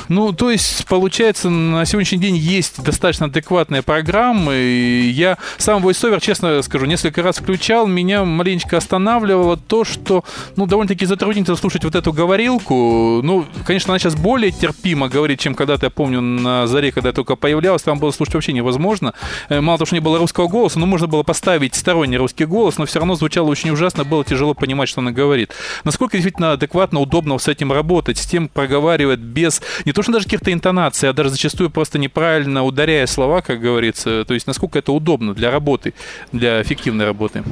Ну, 0.09 0.33
то 0.33 0.50
есть, 0.50 0.87
получается, 0.87 1.50
на 1.50 1.85
сегодняшний 1.85 2.19
день 2.19 2.37
есть 2.37 2.83
достаточно 2.83 3.27
адекватные 3.27 3.83
программы. 3.83 4.55
И 4.57 5.12
я 5.15 5.38
сам 5.59 5.85
VoiceOver, 5.87 6.21
честно 6.21 6.62
скажу, 6.62 6.87
несколько 6.87 7.23
раз 7.23 7.38
включал. 7.38 7.87
Меня 7.87 8.25
маленечко 8.25 8.77
останавливало 8.77 9.57
то, 9.57 9.85
что, 9.85 10.25
ну, 10.57 10.67
довольно-таки 10.67 11.07
затруднительно 11.07 11.57
слушать 11.57 11.85
вот 11.85 11.95
эту 11.95 12.12
говорилку. 12.12 13.21
Ну, 13.23 13.45
конечно, 13.67 13.93
она 13.93 13.99
сейчас 13.99 14.15
более 14.15 14.50
терпимо 14.50 15.09
говорит, 15.09 15.41
чем 15.41 15.55
когда-то, 15.55 15.87
я 15.87 15.91
помню, 15.91 16.21
на 16.21 16.67
заре, 16.67 16.93
когда 16.93 17.11
я 17.11 17.12
только 17.12 17.37
появлялась. 17.37 17.83
Там 17.83 17.99
было 17.99 18.11
слушать 18.11 18.35
вообще 18.35 18.53
невозможно. 18.53 19.15
Э, 19.49 19.61
мало 19.61 19.79
того, 19.79 19.87
что 19.87 19.97
не 19.97 20.00
было 20.00 20.19
русского 20.19 20.49
голоса, 20.49 20.79
но 20.79 20.87
можно 20.87 21.07
было 21.07 21.23
поставить 21.23 21.75
сторонний 21.75 22.17
русский 22.17 22.47
голос, 22.47 22.79
но 22.79 22.87
все 22.87 22.99
равно 22.99 23.15
звучало 23.15 23.49
очень 23.49 23.71
ужасно, 23.71 24.05
было 24.05 24.25
тяжело 24.25 24.55
понимать, 24.55 24.88
что 24.88 25.00
она 25.00 25.12
говорит. 25.12 25.53
Насколько 25.85 26.17
действительно 26.17 26.53
адекватно, 26.53 27.00
удобно 27.00 27.38
с 27.38 27.49
этим 27.49 27.73
работать, 27.73 28.19
с 28.19 28.27
тем 28.27 28.49
проговаривать 28.49 29.21
без 29.21 29.61
не 29.85 29.93
то, 29.99 30.02
что 30.05 30.12
даже 30.12 30.26
каких-то 30.26 30.52
интонаций, 30.52 31.09
а 31.09 31.12
даже 31.12 31.31
зачастую 31.31 31.71
просто 31.71 31.99
неправильно 31.99 32.62
ударяя 32.62 33.05
слова, 33.07 33.40
как 33.40 33.61
говорится. 33.61 34.25
То 34.25 34.35
есть 34.35 34.47
насколько 34.47 34.78
это 34.78 34.93
удобно 34.93 35.35
для 35.35 35.50
работы, 35.50 35.93
для 36.31 36.62
эффективной 36.62 37.05
работы. 37.05 37.43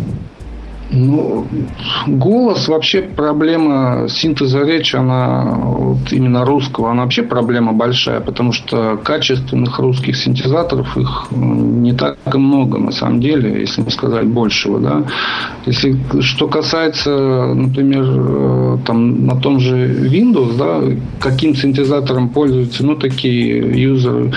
Ну, 0.91 1.47
голос 2.07 2.69
вообще 2.69 3.03
проблема 3.03 4.07
синтеза 4.09 4.63
речи, 4.63 4.95
она 4.95 5.43
вот 5.43 6.13
именно 6.13 6.45
русского, 6.45 6.93
она 6.93 7.03
вообще 7.03 7.25
проблема 7.25 7.73
большая, 7.73 8.21
потому 8.21 8.53
что 8.53 8.97
качественных 9.03 9.81
русских 9.81 10.17
синтезаторов 10.17 10.97
их 10.97 11.27
не 11.33 11.93
так 11.93 12.19
много 12.33 12.79
на 12.79 12.93
самом 12.93 13.21
деле, 13.21 13.61
если 13.61 13.83
не 13.83 13.91
сказать 13.91 14.27
большего, 14.29 14.79
да. 14.79 15.03
Если 15.67 15.99
что 16.21 16.47
касается, 16.47 17.53
например, 17.53 18.05
э, 18.07 18.79
там 18.87 19.27
на 19.27 19.35
том 19.35 19.59
же 19.59 20.09
Windows, 20.09 20.57
да, 20.57 20.83
каким 21.19 21.57
синтезатором 21.57 22.29
пользуются, 22.29 22.87
ну 22.87 22.95
такие 22.95 23.59
юзеры 23.83 24.33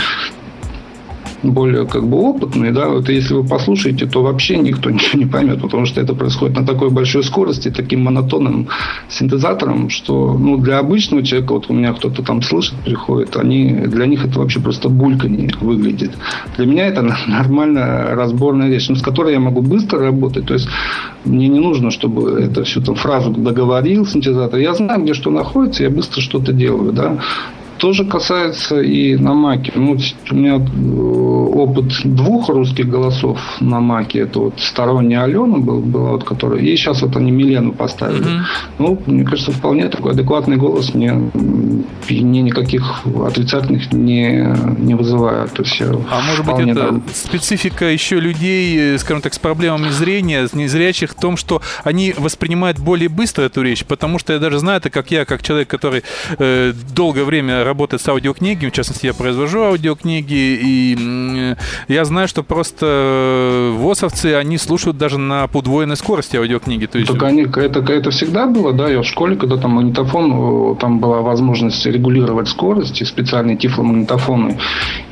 более 1.43 1.85
как 1.85 2.07
бы 2.07 2.17
опытные, 2.17 2.71
да, 2.71 2.89
вот 2.89 3.09
если 3.09 3.33
вы 3.33 3.43
послушаете, 3.43 4.05
то 4.05 4.23
вообще 4.23 4.57
никто 4.57 4.89
ничего 4.89 5.19
не 5.19 5.25
поймет, 5.25 5.61
потому 5.61 5.85
что 5.85 6.01
это 6.01 6.13
происходит 6.13 6.55
на 6.57 6.65
такой 6.65 6.89
большой 6.89 7.23
скорости, 7.23 7.69
таким 7.69 8.03
монотонным 8.03 8.67
синтезатором, 9.09 9.89
что 9.89 10.37
ну, 10.37 10.57
для 10.57 10.79
обычного 10.79 11.23
человека, 11.23 11.53
вот 11.53 11.69
у 11.69 11.73
меня 11.73 11.93
кто-то 11.93 12.23
там 12.23 12.41
слышит, 12.41 12.75
приходит, 12.85 13.35
они, 13.37 13.71
для 13.87 14.05
них 14.05 14.25
это 14.25 14.39
вообще 14.39 14.59
просто 14.59 14.89
бульканье 14.89 15.51
выглядит. 15.61 16.11
Для 16.57 16.65
меня 16.65 16.87
это 16.87 17.01
нормальная 17.27 18.15
разборная 18.15 18.67
вещь, 18.67 18.89
ну, 18.89 18.95
с 18.95 19.01
которой 19.01 19.33
я 19.33 19.39
могу 19.39 19.61
быстро 19.61 19.99
работать, 19.99 20.45
то 20.45 20.53
есть 20.53 20.67
мне 21.25 21.47
не 21.47 21.59
нужно, 21.59 21.91
чтобы 21.91 22.39
это 22.39 22.63
всю 22.63 22.81
там 22.81 22.95
фразу 22.95 23.31
договорил 23.31 24.05
синтезатор. 24.05 24.59
Я 24.59 24.73
знаю, 24.73 25.03
где 25.03 25.13
что 25.13 25.31
находится, 25.31 25.83
я 25.83 25.89
быстро 25.89 26.21
что-то 26.21 26.53
делаю, 26.53 26.91
да 26.93 27.17
тоже 27.79 28.05
касается 28.05 28.81
и 28.81 29.15
на 29.15 29.33
Маке. 29.33 29.71
Ну, 29.75 29.97
у 30.31 30.35
меня 30.35 30.55
э, 30.55 30.59
опыт 30.59 31.85
двух 32.03 32.49
русских 32.49 32.89
голосов 32.89 33.39
на 33.59 33.79
Маке. 33.79 34.19
Это 34.19 34.39
вот 34.39 34.59
сторонний 34.59 35.17
Алена 35.17 35.57
был, 35.57 35.79
была 35.79 36.11
вот, 36.11 36.23
которая... 36.23 36.59
И 36.59 36.75
сейчас 36.75 37.01
вот 37.01 37.15
они 37.15 37.31
Милену 37.31 37.71
поставили. 37.71 38.25
Mm-hmm. 38.25 38.41
Ну, 38.79 39.01
мне 39.05 39.23
кажется, 39.23 39.51
вполне 39.51 39.87
такой 39.87 40.11
адекватный 40.11 40.57
голос 40.57 40.93
мне, 40.93 41.13
мне 42.09 42.41
никаких 42.41 43.01
отрицательных 43.25 43.91
не, 43.93 44.55
не 44.77 44.95
вызывает. 44.95 45.53
То 45.53 45.63
есть 45.63 45.81
а 45.81 46.21
может 46.21 46.45
быть, 46.45 46.67
это 46.67 46.87
там... 46.87 47.03
специфика 47.13 47.85
еще 47.85 48.19
людей, 48.19 48.95
э, 48.95 48.97
скажем 48.97 49.21
так, 49.21 49.33
с 49.33 49.39
проблемами 49.39 49.89
зрения, 49.89 50.47
с 50.47 50.53
незрячих 50.53 51.11
в 51.11 51.15
том, 51.15 51.37
что 51.37 51.61
они 51.83 52.13
воспринимают 52.17 52.79
более 52.79 53.09
быстро 53.09 53.43
эту 53.43 53.61
речь, 53.61 53.85
потому 53.85 54.19
что 54.19 54.33
я 54.33 54.39
даже 54.39 54.59
знаю 54.59 54.77
это, 54.77 54.89
как 54.89 55.11
я, 55.11 55.25
как 55.25 55.41
человек, 55.43 55.69
который 55.69 56.03
э, 56.37 56.73
долгое 56.93 57.23
время 57.23 57.63
работает 57.69 58.01
с 58.01 58.07
аудиокнигами, 58.09 58.69
в 58.69 58.73
частности, 58.73 59.05
я 59.05 59.13
произвожу 59.13 59.61
аудиокниги, 59.61 60.59
и 60.61 61.55
я 61.87 62.05
знаю, 62.05 62.27
что 62.27 62.43
просто 62.43 62.85
э, 62.85 63.71
ВОСовцы, 63.77 64.33
они 64.33 64.57
слушают 64.57 64.97
даже 64.97 65.17
на 65.17 65.47
подвоенной 65.47 65.95
скорости 65.95 66.35
аудиокниги. 66.35 66.87
То 66.87 66.97
есть... 66.97 67.11
Так 67.11 67.23
они, 67.23 67.43
это, 67.43 67.79
это 67.79 68.09
всегда 68.09 68.47
было, 68.47 68.73
да, 68.73 68.89
я 68.89 69.01
в 69.01 69.05
школе, 69.05 69.35
когда 69.35 69.57
там 69.57 69.71
магнитофон, 69.71 70.77
там 70.77 70.99
была 70.99 71.21
возможность 71.21 71.85
регулировать 71.85 72.47
скорость, 72.47 73.01
и 73.01 73.05
специальные 73.05 73.57
тифломагнитофоны, 73.57 74.57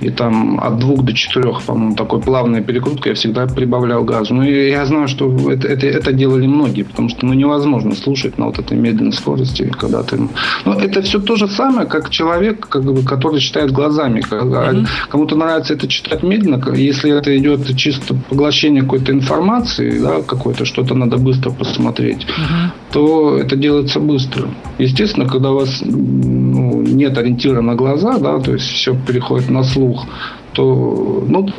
и 0.02 0.10
там 0.10 0.60
от 0.60 0.80
двух 0.80 1.04
до 1.04 1.14
четырех, 1.14 1.62
по-моему, 1.62 1.96
такой 1.96 2.22
плавная 2.22 2.62
перекрутка, 2.62 3.10
я 3.10 3.16
всегда 3.16 3.46
прибавлял 3.48 4.04
газу. 4.04 4.34
Ну, 4.34 4.44
и 4.44 4.70
я 4.70 4.86
знаю, 4.86 5.08
что 5.08 5.52
это, 5.52 5.68
это, 5.68 5.86
это 5.86 6.14
делали 6.14 6.48
многие, 6.48 6.84
потому 6.84 7.10
что 7.10 7.26
ну, 7.26 7.34
невозможно 7.34 7.96
слушать 7.96 8.38
на 8.38 8.46
вот 8.46 8.60
этой 8.60 8.78
медленной 8.78 9.14
скорости, 9.14 9.72
когда 9.78 10.04
ты... 10.04 10.18
Ну, 10.66 10.74
это 10.74 11.02
все 11.02 11.20
то 11.20 11.36
же 11.36 11.48
самое, 11.48 11.88
как 11.88 12.10
человек 12.10 12.47
человек, 12.48 12.68
как 12.68 12.84
бы, 12.84 13.04
который 13.04 13.40
читает 13.40 13.72
глазами. 13.72 14.22
Mm-hmm. 14.30 14.88
Кому-то 15.10 15.36
нравится 15.36 15.74
это 15.74 15.88
читать 15.88 16.24
медленно, 16.24 16.62
если 16.76 17.12
это 17.12 17.38
идет 17.38 17.76
чисто 17.76 18.16
поглощение 18.30 18.84
какой-то 18.84 19.12
информации, 19.12 20.00
да, 20.00 20.22
какой-то, 20.22 20.66
что-то 20.66 20.96
надо 20.96 21.18
быстро 21.18 21.52
посмотреть, 21.52 22.26
mm-hmm. 22.26 22.94
то 22.94 23.38
это 23.38 23.56
делается 23.56 24.00
быстро. 24.00 24.48
Естественно, 24.78 25.28
когда 25.28 25.52
у 25.52 25.56
вас 25.56 25.82
ну, 25.84 26.82
нет 26.82 27.18
ориентира 27.18 27.62
на 27.62 27.76
глаза, 27.76 28.18
да, 28.18 28.40
то 28.40 28.54
есть 28.54 28.66
все 28.66 28.96
переходит 28.96 29.50
на 29.50 29.64
слух, 29.64 30.06
то 30.54 31.26
ну, 31.28 31.50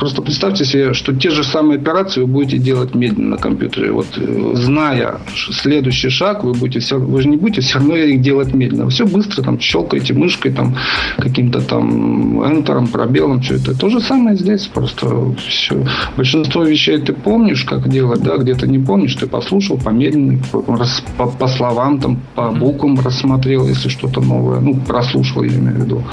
Просто 0.00 0.22
представьте 0.22 0.64
себе, 0.64 0.94
что 0.94 1.14
те 1.14 1.28
же 1.28 1.44
самые 1.44 1.78
операции 1.78 2.22
вы 2.22 2.26
будете 2.26 2.56
делать 2.56 2.94
медленно 2.94 3.32
на 3.32 3.36
компьютере. 3.36 3.92
Вот 3.92 4.06
э, 4.16 4.52
зная 4.54 5.18
следующий 5.52 6.08
шаг, 6.08 6.42
вы 6.42 6.54
будете 6.54 6.80
все, 6.80 6.98
вы 6.98 7.20
же 7.20 7.28
не 7.28 7.36
будете 7.36 7.60
все 7.60 7.74
равно 7.74 7.96
их 7.96 8.22
делать 8.22 8.54
медленно. 8.54 8.88
Все 8.88 9.04
быстро 9.04 9.42
там 9.42 9.60
щелкаете 9.60 10.14
мышкой, 10.14 10.52
там 10.52 10.74
каким-то 11.18 11.60
там 11.60 12.42
энтером, 12.42 12.86
пробелом, 12.88 13.42
все 13.42 13.56
это. 13.56 13.78
То 13.78 13.90
же 13.90 14.00
самое 14.00 14.36
здесь. 14.36 14.68
Просто 14.68 15.34
все. 15.46 15.86
Большинство 16.16 16.64
вещей 16.64 16.96
ты 16.96 17.12
помнишь, 17.12 17.64
как 17.64 17.86
делать, 17.90 18.22
да, 18.22 18.38
где-то 18.38 18.66
не 18.66 18.78
помнишь, 18.78 19.14
ты 19.16 19.26
послушал, 19.26 19.76
помедленнее, 19.76 20.40
по, 20.50 20.62
по, 20.62 21.26
по 21.26 21.48
словам, 21.48 22.00
там, 22.00 22.20
по 22.34 22.50
буквам 22.50 22.98
рассмотрел, 22.98 23.68
если 23.68 23.90
что-то 23.90 24.22
новое. 24.22 24.60
Ну, 24.60 24.76
прослушал, 24.76 25.42
я 25.42 25.58
имею 25.58 25.74
в 25.74 25.84
виду. 25.84 26.04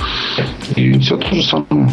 И 0.76 1.00
все 1.00 1.16
то 1.16 1.34
же 1.34 1.42
самое. 1.44 1.90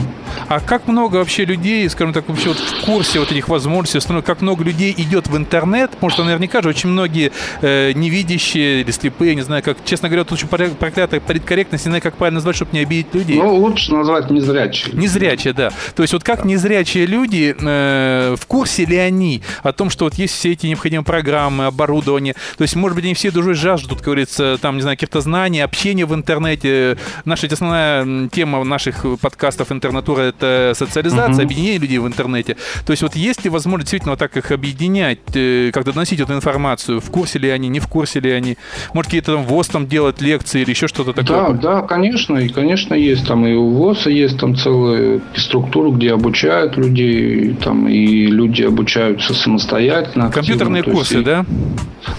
А 0.49 0.59
как 0.59 0.89
много 0.89 1.17
вообще 1.17 1.45
людей, 1.45 1.84
скажем 1.88 2.12
так, 2.12 2.29
вообще 2.29 2.49
вот 2.49 2.59
в 2.59 2.85
курсе 2.85 3.21
вот 3.21 3.31
этих 3.31 3.49
возможностей, 3.49 4.23
как 4.23 4.41
много 4.41 4.64
людей 4.64 4.95
идет 4.97 5.29
в 5.29 5.37
интернет, 5.37 5.91
потому 5.93 6.11
что 6.11 6.25
наверняка 6.25 6.62
же 6.62 6.69
очень 6.69 6.88
многие 6.88 7.33
э, 7.61 7.93
невидящие 7.93 8.83
или 8.83 8.91
слепые, 8.91 9.35
не 9.35 9.43
знаю, 9.43 9.62
как, 9.62 9.79
честно 9.85 10.09
говоря, 10.09 10.25
тут 10.25 10.38
очень 10.38 10.49
проклятая 10.49 11.21
политкорректность, 11.21 11.85
не 11.87 11.91
знаю, 11.91 12.03
как 12.03 12.17
правильно 12.17 12.37
назвать, 12.37 12.57
чтобы 12.57 12.71
не 12.73 12.81
обидеть 12.81 13.14
людей. 13.14 13.37
Ну, 13.37 13.55
лучше 13.55 13.93
назвать 13.93 14.31
незрячие. 14.31 14.95
Незрячие, 14.95 15.53
да. 15.53 15.71
То 15.95 16.03
есть 16.03 16.12
вот 16.12 16.25
как 16.25 16.45
незрячие 16.45 17.07
люди, 17.07 17.55
э, 17.59 18.37
в 18.38 18.47
курсе 18.47 18.85
ли 18.85 18.97
они 18.97 19.43
о 19.62 19.73
том, 19.73 19.91
что 19.91 20.05
вот 20.05 20.14
есть 20.14 20.35
все 20.35 20.53
эти 20.53 20.67
необходимые 20.67 21.05
программы, 21.05 21.67
оборудование, 21.67 22.35
то 22.57 22.62
есть, 22.62 22.76
может 22.76 22.97
быть, 22.97 23.05
они 23.05 23.14
все 23.14 23.31
душой 23.31 23.55
жаждут, 23.55 23.99
как 23.99 24.07
говорится, 24.07 24.59
там, 24.61 24.76
не 24.76 24.83
знаю, 24.83 24.97
каких-то 24.97 25.21
знаний, 25.21 25.61
общения 25.61 26.07
в 26.07 26.14
интернете. 26.14 26.99
Наша 27.25 27.47
основная 27.47 28.29
тема 28.29 28.62
наших 28.64 29.05
подкастов 29.21 29.73
интернатура– 29.73 30.23
это 30.23 30.73
социализация, 30.75 31.35
угу. 31.35 31.43
объединение 31.43 31.74
людей 31.78 31.99
в 31.99 32.07
интернете. 32.07 32.57
То 32.87 32.93
есть 32.93 33.02
вот 33.02 33.16
есть 33.16 33.45
ли 33.45 33.50
возможность 33.50 33.87
действительно 33.87 34.12
вот 34.12 34.19
так 34.19 34.37
их 34.37 34.50
объединять, 34.50 35.19
э, 35.35 35.71
как 35.73 35.85
доносить 35.85 36.21
эту 36.21 36.35
информацию, 36.35 37.00
в 37.00 37.11
курсе 37.11 37.38
ли 37.38 37.49
они, 37.50 37.69
не 37.69 37.81
в 37.81 37.88
курсе 37.88 38.21
ли 38.21 38.31
они? 38.31 38.57
Может, 38.93 39.07
какие-то 39.07 39.35
там 39.35 39.45
ВОЗ 39.45 39.69
там 39.69 39.87
делать 39.87 40.21
лекции 40.21 40.62
или 40.62 40.71
еще 40.71 40.88
что-то 40.88 41.12
такое? 41.12 41.52
Да, 41.52 41.52
да, 41.52 41.83
конечно, 41.83 42.38
и, 42.38 42.49
конечно, 42.49 42.95
есть 42.95 43.26
там 43.26 43.47
и 43.47 43.52
у 43.54 43.71
ВОЗа 43.71 44.11
есть 44.11 44.38
там 44.38 44.57
целая 44.57 45.21
структура, 45.35 45.90
где 45.90 46.12
обучают 46.12 46.76
людей, 46.76 47.54
там 47.54 47.88
и 47.88 48.26
люди 48.26 48.62
обучаются 48.62 49.35
самостоятельно. 49.35 50.31
Компьютерные 50.31 50.81
активно, 50.81 50.99
курсы, 50.99 51.14
есть, 51.14 51.26
да? 51.26 51.47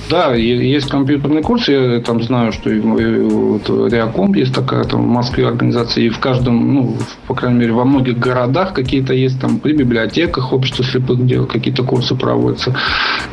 Да, 0.09 0.35
есть 0.35 0.89
компьютерные 0.89 1.43
курсы, 1.43 1.71
я 1.71 1.99
там 2.01 2.21
знаю, 2.21 2.51
что 2.51 2.69
и, 2.69 2.79
вот, 2.79 3.69
Реаком 3.91 4.33
есть 4.33 4.53
такая 4.53 4.83
там 4.83 5.03
в 5.03 5.07
Москве 5.07 5.47
организация, 5.47 6.03
и 6.03 6.09
в 6.09 6.19
каждом, 6.19 6.73
ну, 6.73 6.97
по 7.27 7.33
крайней 7.33 7.59
мере, 7.59 7.73
во 7.73 7.85
многих 7.85 8.17
городах 8.17 8.73
какие-то 8.73 9.13
есть 9.13 9.39
там 9.45 9.59
при 9.59 9.73
библиотеках 9.73 10.53
общества 10.53 10.83
слепых, 10.83 11.19
где 11.19 11.45
какие-то 11.45 11.83
курсы 11.83 12.15
проводятся. 12.15 12.75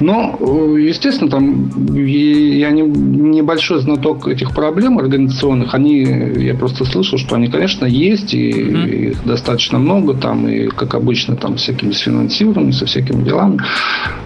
Но, 0.01 0.37
э, 0.39 0.81
естественно, 0.81 1.31
там 1.31 1.71
я 1.95 2.71
не, 2.71 2.83
небольшой 2.83 3.81
знаток 3.81 4.29
этих 4.29 4.55
проблем 4.55 4.99
организационных, 4.99 5.75
они, 5.75 6.03
я 6.37 6.55
просто 6.55 6.85
слышал, 6.85 7.19
что 7.19 7.37
они, 7.37 7.49
конечно, 7.49 7.87
есть, 7.87 8.35
и 8.35 8.51
mm-hmm. 8.51 9.11
их 9.11 9.25
достаточно 9.25 9.79
много 9.79 10.15
там, 10.15 10.47
и, 10.49 10.69
как 10.69 10.95
обычно, 10.95 11.37
там 11.37 11.57
всякими 11.57 11.93
с 11.93 12.01
финансированием, 12.01 12.73
со 12.73 12.85
всякими 12.85 13.25
делами. 13.25 13.59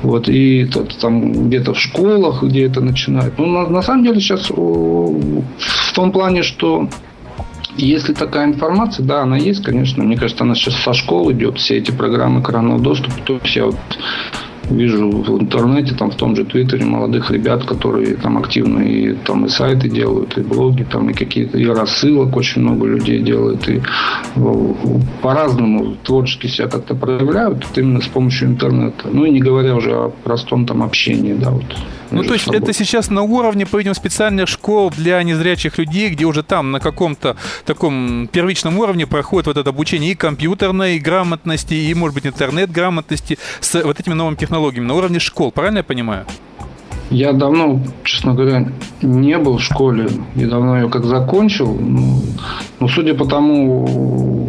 Вот, 0.02 0.28
и 0.28 0.64
тут, 0.64 0.96
там 0.98 1.48
где-то 1.48 1.72
в 1.72 1.78
школах, 1.78 2.42
где 2.42 2.66
это 2.66 2.80
начинают. 2.80 3.38
Ну, 3.38 3.46
на, 3.46 3.68
на 3.68 3.82
самом 3.82 4.02
деле 4.04 4.20
сейчас 4.20 4.50
в 4.50 5.92
том 5.94 6.10
плане, 6.10 6.42
что 6.42 6.88
если 7.76 8.12
такая 8.12 8.46
информация, 8.46 9.04
да, 9.04 9.22
она 9.22 9.36
есть, 9.36 9.62
конечно. 9.62 10.04
Мне 10.04 10.16
кажется, 10.16 10.44
она 10.44 10.54
сейчас 10.54 10.74
со 10.76 10.92
школ 10.92 11.32
идет, 11.32 11.58
все 11.58 11.76
эти 11.76 11.90
программы 11.90 12.40
экранного 12.40 12.80
доступа. 12.80 13.14
То 13.24 13.40
есть 13.42 13.56
я 13.56 13.66
вот 13.66 13.76
вижу 14.70 15.10
в 15.10 15.40
интернете, 15.40 15.94
там 15.94 16.10
в 16.10 16.16
том 16.16 16.34
же 16.34 16.44
Твиттере 16.44 16.84
молодых 16.84 17.30
ребят, 17.30 17.64
которые 17.64 18.16
там 18.16 18.38
активно 18.38 18.80
и 18.80 19.14
там 19.14 19.46
и 19.46 19.48
сайты 19.48 19.88
делают, 19.88 20.36
и 20.38 20.40
блоги, 20.40 20.82
там 20.82 21.10
и 21.10 21.12
какие-то, 21.12 21.58
и 21.58 21.66
рассылок 21.66 22.36
очень 22.36 22.62
много 22.62 22.86
людей 22.86 23.20
делают, 23.20 23.68
и 23.68 23.80
по-разному 25.22 25.96
творчески 26.02 26.48
себя 26.48 26.68
как-то 26.68 26.94
проявляют, 26.94 27.64
это 27.70 27.80
именно 27.80 28.00
с 28.00 28.08
помощью 28.08 28.48
интернета. 28.48 29.08
Ну 29.12 29.24
и 29.24 29.30
не 29.30 29.40
говоря 29.40 29.76
уже 29.76 29.92
о 29.92 30.12
простом 30.24 30.66
там 30.66 30.82
общении, 30.82 31.34
да, 31.34 31.50
вот. 31.50 31.64
Ну, 32.10 32.22
то 32.22 32.32
есть 32.32 32.44
собой. 32.44 32.60
это 32.60 32.72
сейчас 32.72 33.10
на 33.10 33.22
уровне, 33.22 33.66
по-видимому, 33.66 33.94
специальных 33.94 34.48
школ 34.48 34.90
для 34.90 35.22
незрячих 35.22 35.78
людей, 35.78 36.10
где 36.10 36.24
уже 36.24 36.42
там 36.42 36.70
на 36.72 36.80
каком-то 36.80 37.36
таком 37.64 38.28
первичном 38.28 38.78
уровне 38.78 39.06
проходит 39.06 39.46
вот 39.46 39.56
это 39.56 39.70
обучение 39.70 40.12
и 40.12 40.14
компьютерной 40.14 40.98
грамотности, 40.98 41.74
и, 41.74 41.94
может 41.94 42.14
быть, 42.14 42.26
интернет-грамотности 42.26 43.38
с 43.60 43.82
вот 43.82 44.00
этими 44.00 44.14
новыми 44.14 44.36
технологиями 44.36 44.86
на 44.86 44.94
уровне 44.94 45.18
школ. 45.18 45.52
Правильно 45.52 45.78
я 45.78 45.84
понимаю? 45.84 46.26
Я 47.10 47.32
давно, 47.32 47.80
честно 48.02 48.34
говоря, 48.34 48.68
не 49.00 49.38
был 49.38 49.58
в 49.58 49.62
школе. 49.62 50.08
Я 50.34 50.48
давно 50.48 50.76
ее 50.76 50.88
как 50.88 51.04
закончил. 51.04 51.72
Ну, 51.72 52.20
ну 52.80 52.88
судя 52.88 53.14
по 53.14 53.26
тому, 53.26 54.48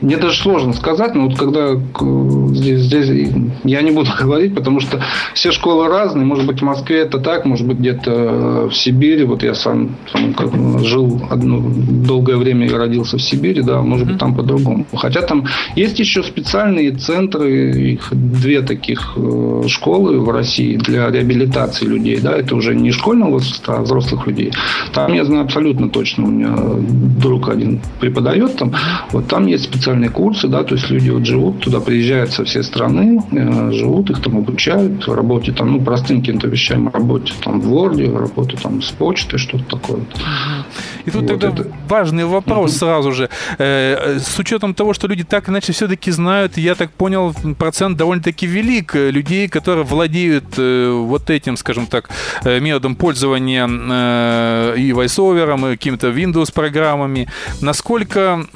мне 0.00 0.16
даже 0.16 0.40
сложно 0.40 0.72
сказать, 0.72 1.14
но 1.14 1.28
вот 1.28 1.38
когда 1.38 1.74
здесь, 2.54 2.80
здесь 2.80 3.32
я 3.64 3.82
не 3.82 3.90
буду 3.90 4.10
говорить, 4.20 4.54
потому 4.54 4.80
что 4.80 5.02
все 5.34 5.52
школы 5.52 5.88
разные. 5.88 6.24
Может 6.24 6.46
быть, 6.46 6.60
в 6.60 6.64
Москве 6.64 6.98
это 7.00 7.18
так, 7.18 7.44
может 7.44 7.66
быть, 7.66 7.78
где-то 7.78 8.68
в 8.70 8.74
Сибири. 8.74 9.24
Вот 9.24 9.42
я 9.42 9.54
сам 9.54 9.96
там, 10.12 10.34
как, 10.34 10.52
жил 10.84 11.22
одно, 11.30 11.62
долгое 12.06 12.36
время 12.36 12.66
и 12.66 12.70
родился 12.70 13.16
в 13.18 13.22
Сибири, 13.22 13.62
да, 13.62 13.80
может 13.82 14.06
быть, 14.06 14.18
там 14.18 14.34
по-другому. 14.34 14.86
Хотя 14.94 15.22
там 15.22 15.46
есть 15.74 15.98
еще 15.98 16.22
специальные 16.22 16.92
центры, 16.92 17.92
их 17.92 18.08
две 18.12 18.62
таких 18.62 19.14
э, 19.16 19.62
школы 19.68 20.20
в 20.20 20.30
России 20.30 20.76
для 20.76 21.10
реабилитации 21.10 21.86
людей, 21.86 22.18
да, 22.20 22.36
это 22.36 22.54
уже 22.54 22.74
не 22.74 22.90
школьного 22.90 23.32
возраста, 23.32 23.76
а 23.78 23.82
взрослых 23.82 24.26
людей. 24.26 24.52
Там 24.92 25.12
я 25.12 25.24
знаю 25.24 25.44
абсолютно 25.44 25.88
точно, 25.88 26.24
у 26.24 26.28
меня 26.28 26.54
друг 27.20 27.48
один 27.48 27.80
преподает 28.00 28.56
там, 28.56 28.72
вот 29.12 29.26
там 29.26 29.46
есть 29.46 29.64
специальные 29.64 29.85
специальные 29.86 30.10
курсы, 30.10 30.48
да, 30.48 30.64
то 30.64 30.74
есть 30.74 30.90
люди 30.90 31.10
вот 31.10 31.24
живут, 31.24 31.60
туда 31.60 31.80
приезжают 31.80 32.32
со 32.32 32.44
всей 32.44 32.64
страны, 32.64 33.20
э, 33.30 33.70
живут, 33.72 34.10
их 34.10 34.20
там 34.20 34.36
обучают, 34.38 35.06
работе 35.06 35.52
там, 35.52 35.72
ну, 35.72 35.80
простым 35.80 36.20
каким-то 36.20 36.48
вещам, 36.48 36.88
работе 36.88 37.32
там 37.44 37.60
в 37.60 37.72
Word, 37.72 38.18
работе 38.18 38.56
там 38.60 38.82
с 38.82 38.90
почтой, 38.90 39.38
что-то 39.38 39.78
такое. 39.78 40.00
И 41.04 41.10
тут 41.10 41.22
вот 41.22 41.26
тогда 41.28 41.48
это... 41.48 41.70
важный 41.88 42.24
вопрос 42.24 42.72
угу. 42.72 42.78
сразу 42.78 43.12
же. 43.12 43.28
Э, 43.58 44.18
с 44.18 44.36
учетом 44.40 44.74
того, 44.74 44.92
что 44.92 45.06
люди 45.06 45.22
так 45.22 45.48
иначе 45.48 45.72
все-таки 45.72 46.10
знают, 46.10 46.56
я 46.56 46.74
так 46.74 46.90
понял, 46.90 47.32
процент 47.56 47.96
довольно-таки 47.96 48.46
велик 48.46 48.96
людей, 48.96 49.46
которые 49.46 49.84
владеют 49.84 50.58
э, 50.58 50.90
вот 50.90 51.30
этим, 51.30 51.56
скажем 51.56 51.86
так, 51.86 52.10
методом 52.44 52.96
пользования 52.96 53.66
и 53.66 54.90
VoiceOver, 54.90 55.72
и 55.72 55.76
какими-то 55.76 56.08
Windows-программами. 56.08 57.28
Насколько 57.60 58.46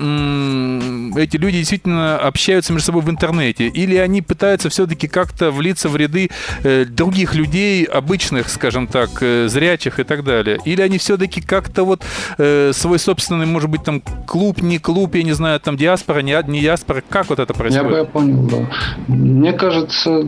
эти 1.21 1.37
люди 1.37 1.59
действительно 1.59 2.19
общаются 2.19 2.73
между 2.73 2.87
собой 2.87 3.03
в 3.03 3.11
интернете? 3.11 3.69
Или 3.69 3.97
они 3.97 4.23
пытаются 4.23 4.69
все-таки 4.71 5.09
как-то 5.09 5.51
влиться 5.51 5.89
в 5.89 5.97
ряды 5.97 6.31
э, 6.63 6.85
других 6.85 7.35
людей, 7.35 7.85
обычных, 7.85 8.49
скажем 8.49 8.87
так, 8.87 9.11
э, 9.21 9.49
зрячих 9.49 10.01
и 10.01 10.05
так 10.05 10.25
далее? 10.25 10.59
Или 10.65 10.83
они 10.83 10.99
все-таки 10.99 11.41
как-то 11.41 11.85
вот 11.85 12.03
э, 12.39 12.73
свой 12.75 12.99
собственный, 12.99 13.47
может 13.47 13.71
быть, 13.71 13.85
там 13.85 14.03
клуб, 14.27 14.63
не 14.63 14.79
клуб, 14.79 15.15
я 15.15 15.23
не 15.23 15.33
знаю, 15.33 15.61
там 15.61 15.77
диаспора, 15.77 16.21
не, 16.21 16.37
не 16.47 16.61
диаспора, 16.61 17.03
как 17.09 17.29
вот 17.31 17.39
это 17.39 17.55
происходит? 17.55 17.91
Я, 17.91 17.99
я 17.99 18.05
понял, 18.05 18.43
да. 18.49 18.71
Мне 19.09 19.53
кажется, 19.53 20.23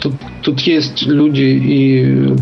тут, 0.00 0.14
тут 0.42 0.60
есть 0.60 1.02
люди 1.02 1.42
и 1.42 2.36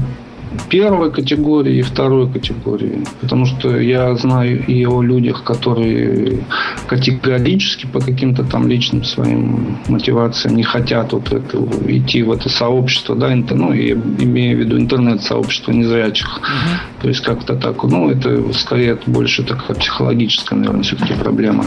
первой 0.69 1.11
категории 1.11 1.79
и 1.79 1.83
второй 1.83 2.31
категории. 2.31 3.05
Потому 3.21 3.47
что 3.47 3.79
я 3.79 4.15
знаю 4.15 4.65
и 4.67 4.85
о 4.87 5.03
людях, 5.03 5.45
которые 5.45 6.41
категорически 6.87 7.87
по 7.87 8.01
каким-то 8.01 8.45
там 8.45 8.69
личным 8.69 9.05
своим 9.05 9.79
мотивациям 9.89 10.57
не 10.57 10.63
хотят 10.63 11.13
вот 11.13 11.33
это, 11.33 11.59
идти 11.87 12.23
в 12.23 12.33
это 12.33 12.49
сообщество, 12.49 13.15
да, 13.17 13.35
ну, 13.51 13.73
я 13.73 13.93
имею 13.93 14.57
в 14.57 14.61
виду 14.61 14.79
интернет-сообщество 14.79 15.73
незрячих. 15.73 16.41
Uh-huh. 16.41 17.03
То 17.03 17.09
есть 17.09 17.21
как-то 17.21 17.55
так, 17.55 17.83
ну, 17.85 18.11
это 18.11 18.53
скорее 18.53 18.99
больше 19.07 19.43
такая 19.43 19.77
психологическая, 19.77 20.59
наверное, 20.59 20.83
все-таки 20.83 21.15
проблема. 21.15 21.65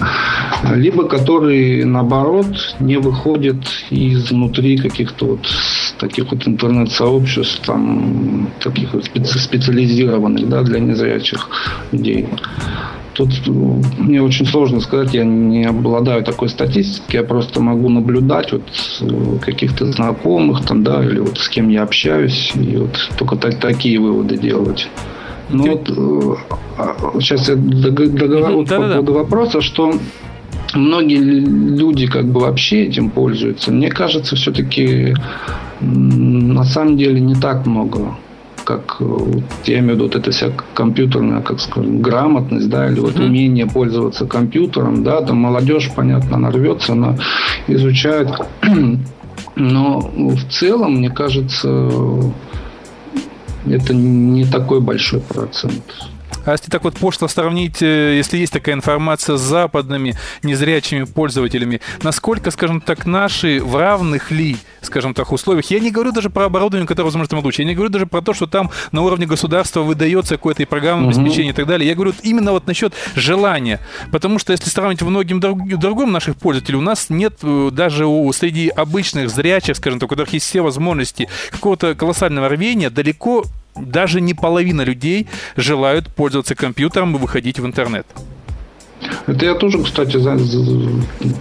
Либо 0.75 1.03
которые, 1.07 1.85
наоборот, 1.85 2.75
не 2.79 2.97
выходят 2.97 3.57
изнутри 3.89 4.77
каких-то 4.77 5.25
вот 5.25 5.47
таких 5.97 6.31
вот 6.31 6.47
интернет-сообществ, 6.47 7.61
там, 7.65 8.49
таких 8.59 8.80
вот 8.93 9.05
специализированных, 9.05 10.47
да, 10.49 10.63
для 10.63 10.79
незрячих 10.79 11.49
людей. 11.91 12.27
Тут 13.13 13.29
ну, 13.45 13.81
мне 13.97 14.21
очень 14.21 14.45
сложно 14.45 14.79
сказать, 14.79 15.13
я 15.13 15.25
не 15.25 15.65
обладаю 15.65 16.23
такой 16.23 16.47
статистикой, 16.47 17.19
я 17.19 17.23
просто 17.23 17.61
могу 17.61 17.89
наблюдать 17.89 18.53
вот 18.53 18.63
э, 19.01 19.37
каких-то 19.41 19.85
знакомых 19.91 20.65
там, 20.65 20.83
да, 20.83 21.03
или 21.03 21.19
вот 21.19 21.37
с 21.37 21.49
кем 21.49 21.67
я 21.67 21.83
общаюсь, 21.83 22.53
и 22.55 22.77
вот 22.77 23.09
только 23.17 23.35
так, 23.35 23.59
такие 23.59 23.99
выводы 23.99 24.37
делать. 24.37 24.87
Ну 25.49 25.71
вот 25.71 25.87
сейчас 27.21 27.49
э, 27.49 27.53
а, 27.53 27.55
я 27.55 27.57
договорю 27.57 28.65
по 28.65 28.75
поводу 28.75 29.13
вопроса, 29.13 29.59
что 29.59 29.93
многие 30.73 31.17
люди 31.17 32.07
как 32.07 32.25
бы 32.25 32.39
вообще 32.39 32.85
этим 32.85 33.09
пользуются. 33.09 33.71
Мне 33.71 33.89
кажется, 33.89 34.37
все-таки 34.37 35.13
на 35.81 36.63
самом 36.63 36.97
деле 36.97 37.19
не 37.19 37.35
так 37.35 37.65
много 37.65 38.15
как 38.77 38.97
э, 38.99 39.41
я 39.65 39.79
имею 39.79 39.93
в 39.93 39.95
виду 39.95 40.03
вот 40.05 40.15
эта 40.15 40.31
вся 40.31 40.51
компьютерная, 40.73 41.41
как 41.41 41.59
скажем, 41.59 42.01
грамотность, 42.01 42.69
да, 42.69 42.87
или 42.89 42.99
вот 42.99 43.19
умение 43.19 43.65
пользоваться 43.65 44.25
компьютером, 44.25 45.03
да, 45.03 45.21
там 45.21 45.37
молодежь, 45.37 45.91
понятно, 45.95 46.37
она 46.37 46.51
рвется, 46.51 46.93
она 46.93 47.17
изучает, 47.67 48.29
но 49.55 49.99
в 49.99 50.49
целом, 50.49 50.95
мне 50.95 51.09
кажется, 51.09 51.89
это 53.67 53.93
не 53.93 54.45
такой 54.45 54.79
большой 54.79 55.19
процент. 55.19 55.83
А 56.45 56.51
если 56.53 56.69
так 56.69 56.83
вот 56.83 56.97
пошло 56.97 57.27
сравнить, 57.27 57.81
э, 57.81 58.15
если 58.17 58.37
есть 58.37 58.53
такая 58.53 58.75
информация 58.75 59.37
с 59.37 59.41
западными 59.41 60.15
незрячими 60.43 61.03
пользователями, 61.03 61.81
насколько, 62.01 62.51
скажем 62.51 62.81
так, 62.81 63.05
наши 63.05 63.61
в 63.61 63.75
равных 63.75 64.31
ли, 64.31 64.57
скажем 64.81 65.13
так, 65.13 65.31
условиях? 65.31 65.65
Я 65.69 65.79
не 65.79 65.91
говорю 65.91 66.11
даже 66.11 66.29
про 66.29 66.45
оборудование, 66.45 66.87
которое 66.87 67.05
возможно 67.05 67.39
лучше. 67.39 67.61
Я 67.61 67.67
не 67.67 67.75
говорю 67.75 67.91
даже 67.91 68.07
про 68.07 68.21
то, 68.21 68.33
что 68.33 68.47
там 68.47 68.71
на 68.91 69.01
уровне 69.01 69.25
государства 69.25 69.81
выдается 69.81 70.35
какое-то 70.35 70.63
и 70.63 70.65
программное 70.65 71.09
угу. 71.09 71.19
обеспечение 71.19 71.53
и 71.53 71.55
так 71.55 71.67
далее. 71.67 71.87
Я 71.87 71.95
говорю 71.95 72.13
именно 72.23 72.51
вот 72.51 72.67
насчет 72.67 72.93
желания. 73.15 73.79
Потому 74.11 74.39
что 74.39 74.51
если 74.51 74.69
сравнить 74.69 75.01
многим 75.01 75.39
другим 75.39 76.11
наших 76.11 76.35
пользователей, 76.37 76.77
у 76.77 76.81
нас 76.81 77.09
нет 77.09 77.35
э, 77.43 77.69
даже 77.71 78.05
у, 78.05 78.31
среди 78.33 78.69
обычных 78.69 79.29
зрячих, 79.29 79.77
скажем 79.77 79.99
так, 79.99 80.07
у 80.07 80.09
которых 80.09 80.33
есть 80.33 80.45
все 80.45 80.61
возможности 80.61 81.29
какого-то 81.51 81.95
колоссального 81.95 82.49
рвения, 82.49 82.89
далеко 82.89 83.45
даже 83.75 84.21
не 84.21 84.33
половина 84.33 84.81
людей 84.81 85.27
желают 85.55 86.07
пользоваться 86.09 86.55
компьютером 86.55 87.15
и 87.15 87.19
выходить 87.19 87.59
в 87.59 87.65
интернет. 87.65 88.05
Это 89.31 89.45
я 89.45 89.55
тоже, 89.55 89.81
кстати, 89.81 90.17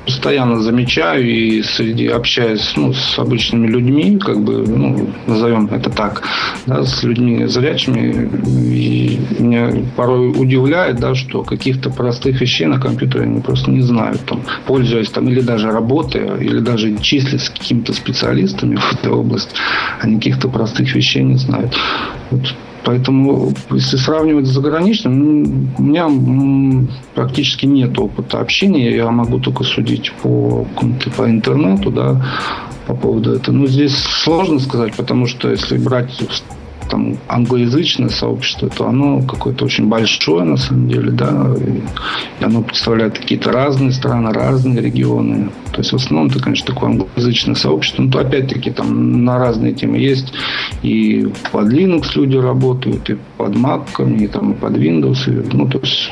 постоянно 0.06 0.62
замечаю 0.62 1.28
и 1.28 1.60
среди 1.62 2.06
общаясь 2.06 2.72
ну, 2.76 2.92
с 2.92 3.18
обычными 3.18 3.66
людьми, 3.66 4.16
как 4.16 4.40
бы, 4.40 4.64
ну, 4.64 5.10
назовем 5.26 5.66
это 5.66 5.90
так, 5.90 6.22
да, 6.66 6.84
с 6.84 7.02
людьми 7.02 7.46
зрячими, 7.46 8.30
и 8.72 9.18
меня 9.40 9.72
порой 9.96 10.30
удивляет, 10.30 11.00
да, 11.00 11.16
что 11.16 11.42
каких-то 11.42 11.90
простых 11.90 12.40
вещей 12.40 12.66
на 12.66 12.78
компьютере 12.78 13.24
они 13.24 13.40
просто 13.40 13.72
не 13.72 13.82
знают, 13.82 14.20
там, 14.24 14.42
пользуясь 14.66 15.10
там, 15.10 15.28
или 15.28 15.40
даже 15.40 15.72
работая, 15.72 16.36
или 16.36 16.60
даже 16.60 16.96
числясь 16.98 17.46
с 17.46 17.50
какими-то 17.50 17.92
специалистами 17.92 18.76
в 18.76 18.92
этой 18.92 19.10
области, 19.10 19.50
они 20.00 20.16
каких-то 20.16 20.48
простых 20.48 20.94
вещей 20.94 21.24
не 21.24 21.36
знают. 21.36 21.74
Вот 22.30 22.54
Поэтому, 22.84 23.52
если 23.70 23.96
сравнивать 23.96 24.46
с 24.46 24.50
заграничным, 24.50 25.70
у 25.78 25.82
меня 25.82 26.08
практически 27.14 27.66
нет 27.66 27.98
опыта 27.98 28.40
общения. 28.40 28.94
Я 28.94 29.10
могу 29.10 29.38
только 29.38 29.64
судить 29.64 30.12
по, 30.22 30.66
по 31.16 31.30
интернету, 31.30 31.90
да, 31.90 32.24
по 32.86 32.94
поводу 32.94 33.34
этого. 33.34 33.54
Но 33.54 33.66
здесь 33.66 33.96
сложно 33.96 34.60
сказать, 34.60 34.94
потому 34.94 35.26
что 35.26 35.50
если 35.50 35.78
брать 35.78 36.10
там 36.90 37.16
англоязычное 37.28 38.08
сообщество, 38.08 38.68
то 38.68 38.88
оно 38.88 39.22
какое-то 39.22 39.64
очень 39.64 39.86
большое 39.86 40.44
на 40.44 40.56
самом 40.56 40.88
деле, 40.88 41.10
да, 41.10 41.54
и 42.40 42.44
оно 42.44 42.62
представляет 42.62 43.18
какие-то 43.18 43.52
разные 43.52 43.92
страны, 43.92 44.32
разные 44.32 44.80
регионы. 44.80 45.50
То 45.72 45.78
есть 45.78 45.92
в 45.92 45.96
основном 45.96 46.28
это, 46.28 46.40
конечно, 46.40 46.74
такое 46.74 46.90
англоязычное 46.90 47.54
сообщество, 47.54 48.02
но 48.02 48.10
то 48.10 48.18
опять-таки 48.20 48.70
там 48.70 49.24
на 49.24 49.38
разные 49.38 49.72
темы 49.72 49.98
есть 49.98 50.32
и 50.82 51.28
под 51.52 51.72
Linux 51.72 52.08
люди 52.14 52.36
работают, 52.36 53.08
и 53.10 53.16
под 53.36 53.54
Mac, 53.54 54.22
и 54.22 54.26
там 54.26 54.52
и 54.52 54.54
под 54.54 54.76
Windows, 54.76 55.28
и, 55.28 55.56
ну 55.56 55.68
то 55.68 55.78
есть 55.78 56.10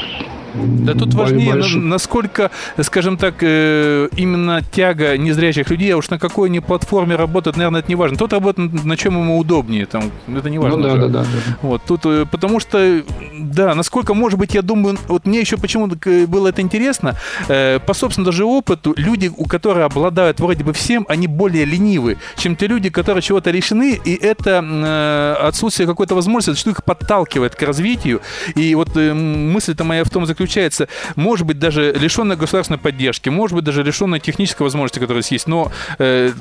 да 0.59 0.95
тут 0.95 1.15
важнее, 1.15 1.53
большой. 1.53 1.81
насколько, 1.81 2.51
скажем 2.81 3.17
так, 3.17 3.37
э, 3.41 4.09
именно 4.17 4.63
тяга 4.63 5.17
незрячих 5.17 5.71
людей, 5.71 5.93
а 5.95 5.97
уж 5.97 6.11
на 6.11 6.19
какой 6.19 6.49
они 6.49 6.61
платформе 6.61 7.17
работают, 7.17 7.57
наверное, 7.57 7.81
это 7.81 7.89
не 7.89 7.95
важно. 7.95 8.17
Тот 8.17 8.33
работает, 8.33 8.85
на 8.85 8.97
чем 8.97 9.15
ему 9.15 9.39
удобнее, 9.39 9.87
там, 9.87 10.11
это 10.35 10.51
не 10.51 10.59
важно. 10.59 10.77
Ну, 10.77 10.83
да, 10.83 10.97
да, 10.97 11.09
да, 11.09 11.23
да. 11.23 11.27
Вот, 11.63 11.83
тут, 11.87 12.01
э, 12.07 12.27
потому 12.31 12.61
что, 12.61 13.03
да, 13.39 13.75
насколько, 13.75 14.15
может 14.15 14.39
быть, 14.39 14.55
я 14.55 14.63
думаю, 14.63 14.99
вот 15.09 15.27
мне 15.27 15.41
еще 15.41 15.57
почему 15.57 15.89
было 16.27 16.49
это 16.49 16.61
интересно, 16.61 17.17
э, 17.49 17.79
по 17.87 17.95
собственному 17.95 18.31
даже 18.31 18.45
опыту, 18.45 18.95
люди, 18.97 19.31
у 19.35 19.45
которых 19.47 19.85
обладают 19.85 20.41
вроде 20.41 20.65
бы 20.65 20.73
всем, 20.73 21.07
они 21.09 21.27
более 21.27 21.65
ленивы, 21.65 22.19
чем 22.37 22.57
те 22.57 22.67
люди, 22.67 22.91
которые 22.91 23.23
чего-то 23.23 23.51
лишены, 23.51 24.01
и 24.05 24.15
это 24.15 25.39
отсутствие 25.41 25.87
какой-то 25.87 26.15
возможности, 26.15 26.61
что 26.61 26.71
их 26.71 26.85
подталкивает 26.85 27.55
к 27.55 27.63
развитию. 27.63 28.21
И 28.55 28.75
вот 28.75 28.95
мысль-то 28.95 29.85
моя 29.85 30.05
в 30.05 30.11
том 30.11 30.27
заключается, 30.27 30.48
заключается, 30.49 30.89
может 31.15 31.47
быть, 31.47 31.59
даже 31.59 31.93
лишенная 31.93 32.37
государственной 32.37 32.79
поддержки, 32.79 33.29
может 33.29 33.55
быть, 33.55 33.65
даже 33.65 33.83
лишенная 33.83 34.19
технической 34.19 34.65
возможности, 34.65 34.99
которая 34.99 35.23
есть, 35.29 35.47
но 35.47 35.71
э, 35.99 36.33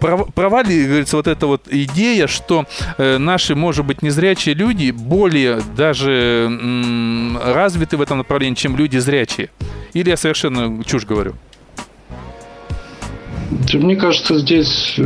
права 0.00 0.62
ли, 0.64 0.84
говорится, 0.84 1.16
вот 1.16 1.28
эта 1.28 1.46
вот 1.46 1.68
идея, 1.70 2.26
что 2.26 2.66
э, 2.98 3.18
наши, 3.18 3.54
может 3.54 3.86
быть, 3.86 4.02
незрячие 4.02 4.54
люди 4.56 4.90
более 4.90 5.60
даже 5.76 6.48
м, 6.50 7.38
развиты 7.40 7.96
в 7.96 8.02
этом 8.02 8.18
направлении, 8.18 8.56
чем 8.56 8.76
люди 8.76 8.98
зрячие? 8.98 9.48
Или 9.92 10.10
я 10.10 10.16
совершенно 10.16 10.82
чушь 10.84 11.04
говорю? 11.04 11.34
Мне 13.72 13.96
кажется, 13.96 14.38
здесь 14.38 14.94
э, 14.98 15.02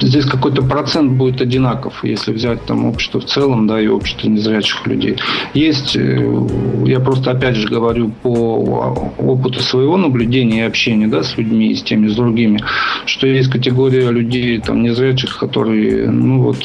здесь 0.00 0.24
какой-то 0.24 0.62
процент 0.62 1.12
будет 1.12 1.40
одинаков, 1.40 2.04
если 2.04 2.32
взять 2.32 2.64
там 2.66 2.86
общество 2.86 3.20
в 3.20 3.24
целом, 3.24 3.66
да, 3.66 3.80
и 3.80 3.88
общество 3.88 4.28
незрячих 4.28 4.86
людей. 4.86 5.16
Есть, 5.54 5.96
э, 5.96 6.46
я 6.84 7.00
просто 7.00 7.30
опять 7.30 7.56
же 7.56 7.68
говорю 7.68 8.10
по 8.22 9.12
опыту 9.18 9.60
своего 9.60 9.96
наблюдения 9.96 10.60
и 10.60 10.66
общения, 10.68 11.06
да, 11.06 11.22
с 11.22 11.36
людьми 11.36 11.74
с 11.74 11.82
теми, 11.82 12.08
с 12.08 12.16
другими, 12.16 12.60
что 13.06 13.26
есть 13.26 13.50
категория 13.50 14.10
людей 14.10 14.58
там 14.58 14.82
незрячих, 14.82 15.38
которые, 15.38 16.10
ну 16.10 16.42
вот, 16.42 16.58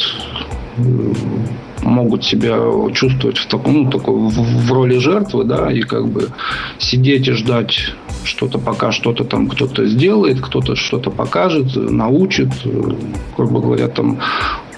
могут 1.84 2.24
себя 2.24 2.58
чувствовать 2.93 3.38
в 3.38 3.48
таком, 3.48 3.84
ну, 3.84 3.91
такой, 3.91 4.15
в, 4.15 4.67
в 4.67 4.72
роли 4.72 4.98
жертвы, 4.98 5.43
да, 5.43 5.72
и 5.72 5.82
как 5.82 6.08
бы 6.08 6.30
сидеть 6.78 7.28
и 7.28 7.32
ждать 7.32 7.93
что-то, 8.26 8.58
пока 8.58 8.92
что-то 8.92 9.24
там 9.24 9.48
кто-то 9.48 9.86
сделает, 9.86 10.42
кто-то 10.42 10.76
что-то 10.76 11.10
покажет, 11.10 11.76
научит, 11.76 12.50
грубо 13.38 13.60
говоря, 13.60 13.88
там 13.88 14.20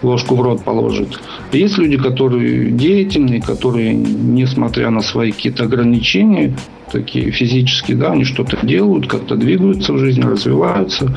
ложку 0.06 0.36
в 0.36 0.42
рот 0.42 0.64
положит. 0.64 1.20
Есть 1.52 1.78
люди, 1.78 1.98
которые 1.98 2.72
деятельные, 2.72 3.42
которые, 3.42 3.94
несмотря 3.94 4.90
на 4.90 5.02
свои 5.02 5.32
какие-то 5.32 5.64
ограничения, 5.64 6.54
такие 6.92 7.32
физические, 7.32 7.98
да, 7.98 8.12
они 8.12 8.24
что-то 8.24 8.58
делают, 8.66 9.08
как-то 9.08 9.36
двигаются 9.36 9.94
в 9.94 9.98
жизни, 9.98 10.22
развиваются. 10.22 11.12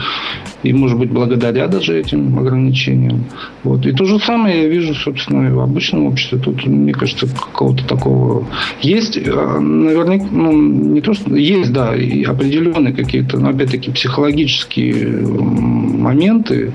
И, 0.62 0.72
может 0.72 0.98
быть, 0.98 1.10
благодаря 1.10 1.68
даже 1.68 1.98
этим 1.98 2.36
ограничениям. 2.38 3.26
Вот. 3.62 3.86
И 3.86 3.92
то 3.92 4.04
же 4.04 4.18
самое 4.18 4.62
я 4.62 4.68
вижу, 4.68 4.94
собственно, 4.94 5.54
в 5.54 5.60
обычном 5.60 6.06
обществе. 6.06 6.38
Тут, 6.38 6.66
мне 6.66 6.92
кажется, 6.92 7.26
какого-то 7.26 7.86
такого... 7.86 8.44
Есть, 8.82 9.18
а, 9.24 9.58
наверняка, 9.60 10.26
ну, 10.32 10.52
не 10.52 11.00
то, 11.00 11.14
что... 11.14 11.36
Есть, 11.36 11.72
да, 11.72 11.94
и 11.94 12.24
определенные 12.24 12.92
какие-то, 12.92 13.38
но, 13.38 13.50
опять-таки, 13.50 13.92
психологические 13.92 15.26
моменты, 15.26 16.72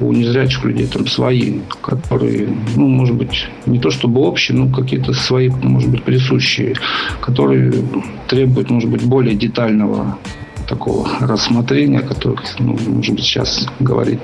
у 0.00 0.12
незрячих 0.12 0.64
людей 0.64 0.86
там 0.86 1.06
свои, 1.06 1.60
которые, 1.82 2.48
ну, 2.76 2.88
может 2.88 3.16
быть, 3.16 3.48
не 3.66 3.78
то 3.78 3.90
чтобы 3.90 4.20
общие, 4.20 4.56
но 4.56 4.68
какие-то 4.68 5.12
свои, 5.12 5.48
может 5.48 5.90
быть, 5.90 6.02
присущие, 6.02 6.74
которые 7.20 7.72
требуют, 8.28 8.70
может 8.70 8.90
быть, 8.90 9.04
более 9.04 9.34
детального 9.34 10.18
такого 10.68 11.08
рассмотрения, 11.20 12.00
о 12.00 12.02
которых, 12.02 12.42
ну, 12.58 12.76
может 12.86 13.14
быть, 13.14 13.24
сейчас 13.24 13.66
говорить 13.80 14.20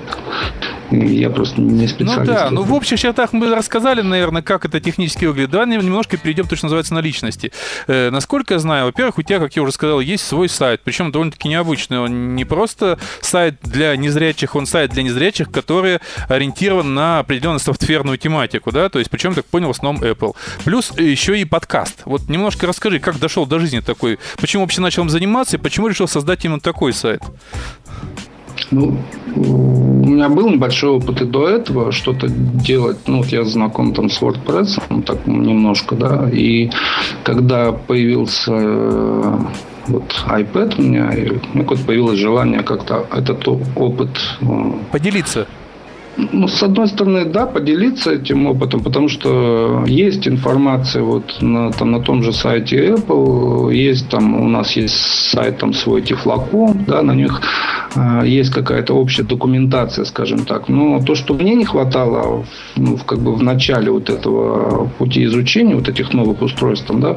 я 0.90 1.30
просто 1.30 1.60
не 1.60 1.86
специалист. 1.86 2.18
Ну 2.18 2.24
да, 2.26 2.50
ну 2.50 2.62
в 2.62 2.72
общих 2.72 2.98
чертах 2.98 3.32
мы 3.32 3.54
рассказали, 3.54 4.02
наверное, 4.02 4.42
как 4.42 4.64
это 4.64 4.80
технически 4.80 5.24
выглядит. 5.24 5.50
Давай 5.50 5.66
немножко 5.66 6.16
перейдем, 6.16 6.46
то, 6.46 6.56
что 6.56 6.66
называется, 6.66 6.94
на 6.94 7.00
личности. 7.00 7.52
Э, 7.86 8.10
насколько 8.10 8.54
я 8.54 8.60
знаю, 8.60 8.86
во-первых, 8.86 9.18
у 9.18 9.22
тебя, 9.22 9.38
как 9.38 9.54
я 9.56 9.62
уже 9.62 9.72
сказал, 9.72 10.00
есть 10.00 10.26
свой 10.26 10.48
сайт, 10.48 10.80
причем 10.84 11.12
довольно-таки 11.12 11.48
необычный. 11.48 12.00
Он 12.00 12.34
не 12.36 12.44
просто 12.44 12.98
сайт 13.20 13.56
для 13.62 13.96
незрячих, 13.96 14.54
он 14.54 14.66
сайт 14.66 14.90
для 14.90 15.02
незрячих, 15.02 15.50
который 15.50 15.98
ориентирован 16.28 16.94
на 16.94 17.20
определенную 17.20 17.60
софтверную 17.60 18.18
тематику, 18.18 18.72
да, 18.72 18.88
то 18.88 18.98
есть, 18.98 19.10
причем, 19.10 19.34
так 19.34 19.46
понял, 19.46 19.68
в 19.68 19.70
основном 19.70 20.02
Apple. 20.02 20.34
Плюс 20.64 20.92
еще 20.98 21.38
и 21.38 21.44
подкаст. 21.44 22.02
Вот 22.04 22.28
немножко 22.28 22.66
расскажи, 22.66 22.98
как 22.98 23.18
дошел 23.18 23.46
до 23.46 23.58
жизни 23.58 23.80
такой, 23.80 24.18
почему 24.40 24.62
вообще 24.62 24.80
начал 24.80 25.02
им 25.02 25.10
заниматься 25.10 25.56
и 25.56 25.60
почему 25.60 25.88
решил 25.88 26.08
создать 26.08 26.44
именно 26.44 26.60
такой 26.60 26.92
сайт? 26.92 27.22
Ну, 28.72 28.96
у 29.36 30.06
меня 30.06 30.30
был 30.30 30.48
небольшой 30.48 30.90
опыт 30.90 31.20
и 31.20 31.24
до 31.26 31.46
этого 31.46 31.92
что-то 31.92 32.26
делать. 32.28 32.96
Ну, 33.06 33.18
вот 33.18 33.26
я 33.26 33.44
знаком 33.44 33.92
там 33.92 34.08
с 34.08 34.20
WordPress, 34.22 34.82
ну, 34.88 35.02
так 35.02 35.26
немножко, 35.26 35.94
да. 35.94 36.28
И 36.32 36.70
когда 37.22 37.72
появился 37.72 38.52
э, 38.54 39.38
вот 39.88 40.04
iPad 40.26 40.74
у 40.78 40.82
меня, 40.82 41.10
и 41.12 41.38
ну, 41.52 41.64
вот 41.64 41.80
появилось 41.80 42.18
желание 42.18 42.62
как-то 42.62 43.06
этот 43.12 43.46
опыт... 43.76 44.08
Э, 44.40 44.72
Поделиться. 44.90 45.46
Ну, 46.16 46.46
с 46.46 46.62
одной 46.62 46.88
стороны, 46.88 47.24
да, 47.24 47.46
поделиться 47.46 48.12
этим 48.12 48.46
опытом, 48.46 48.80
потому 48.80 49.08
что 49.08 49.84
есть 49.86 50.28
информация 50.28 51.02
вот 51.02 51.40
на, 51.40 51.72
там, 51.72 51.90
на 51.90 52.00
том 52.00 52.22
же 52.22 52.34
сайте 52.34 52.94
Apple, 52.94 53.74
есть 53.74 54.10
там, 54.10 54.34
у 54.38 54.48
нас 54.48 54.76
есть 54.76 54.94
сайт 54.94 55.58
там 55.58 55.72
свой 55.72 56.02
Тифлоком, 56.02 56.84
да, 56.86 57.00
на 57.00 57.12
них 57.12 57.40
есть 58.24 58.50
какая-то 58.50 58.94
общая 58.94 59.22
документация, 59.22 60.04
скажем 60.04 60.44
так. 60.44 60.68
Но 60.68 61.00
то, 61.00 61.14
что 61.14 61.34
мне 61.34 61.54
не 61.54 61.64
хватало 61.64 62.44
ну, 62.76 62.96
как 62.98 63.18
бы 63.20 63.34
в 63.34 63.42
начале 63.42 63.90
вот 63.90 64.10
этого 64.10 64.88
пути 64.98 65.24
изучения 65.24 65.74
вот 65.74 65.88
этих 65.88 66.12
новых 66.12 66.42
устройств, 66.42 66.90
да, 66.90 67.16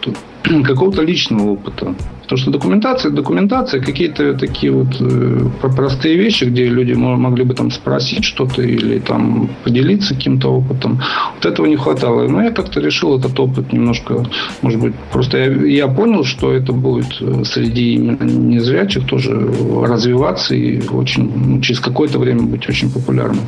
тут 0.00 0.16
какого-то 0.64 1.02
личного 1.02 1.50
опыта. 1.50 1.94
Потому 2.26 2.38
что 2.40 2.50
документация, 2.50 3.12
документация, 3.12 3.80
какие-то 3.80 4.34
такие 4.34 4.72
вот 4.72 4.96
э, 4.98 5.48
простые 5.60 6.16
вещи, 6.16 6.42
где 6.42 6.66
люди 6.66 6.92
могли 6.92 7.44
бы 7.44 7.54
там 7.54 7.70
спросить 7.70 8.24
что-то 8.24 8.62
или 8.62 8.98
там 8.98 9.48
поделиться 9.62 10.12
каким-то 10.12 10.48
опытом. 10.48 11.00
Вот 11.36 11.46
этого 11.46 11.66
не 11.66 11.76
хватало. 11.76 12.26
Но 12.26 12.42
я 12.42 12.50
как-то 12.50 12.80
решил 12.80 13.16
этот 13.16 13.38
опыт 13.38 13.72
немножко, 13.72 14.26
может 14.60 14.80
быть, 14.80 14.94
просто 15.12 15.38
я, 15.38 15.52
я 15.84 15.86
понял, 15.86 16.24
что 16.24 16.52
это 16.52 16.72
будет 16.72 17.16
э, 17.20 17.44
среди 17.44 17.94
именно 17.94 18.24
незрячих 18.24 19.06
тоже 19.06 19.48
развиваться 19.84 20.56
и 20.56 20.82
очень, 20.88 21.30
ну, 21.32 21.60
через 21.60 21.78
какое-то 21.78 22.18
время 22.18 22.42
быть 22.42 22.68
очень 22.68 22.90
популярным. 22.90 23.44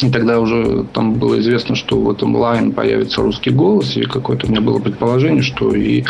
И 0.00 0.10
тогда 0.10 0.38
уже 0.40 0.86
там 0.92 1.14
было 1.14 1.38
известно, 1.40 1.74
что 1.74 2.00
в 2.00 2.10
этом 2.10 2.36
лайн 2.36 2.72
появится 2.72 3.20
русский 3.20 3.50
голос, 3.50 3.96
и 3.96 4.02
какое-то 4.02 4.46
у 4.46 4.50
меня 4.50 4.60
было 4.60 4.78
предположение, 4.78 5.42
что 5.42 5.74
и 5.78 6.04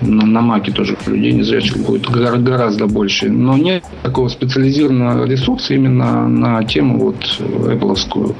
на, 0.00 0.26
на 0.26 0.40
Маке 0.40 0.72
тоже 0.72 0.96
людей 1.06 1.32
незрячих 1.32 1.76
будет 1.78 2.08
гораздо 2.08 2.86
больше. 2.86 3.30
Но 3.30 3.56
нет 3.56 3.84
такого 4.02 4.28
специализированного 4.28 5.24
ресурса 5.24 5.74
именно 5.74 6.28
на 6.28 6.64
тему 6.64 6.98
вот 6.98 7.40
Apple 7.40 8.34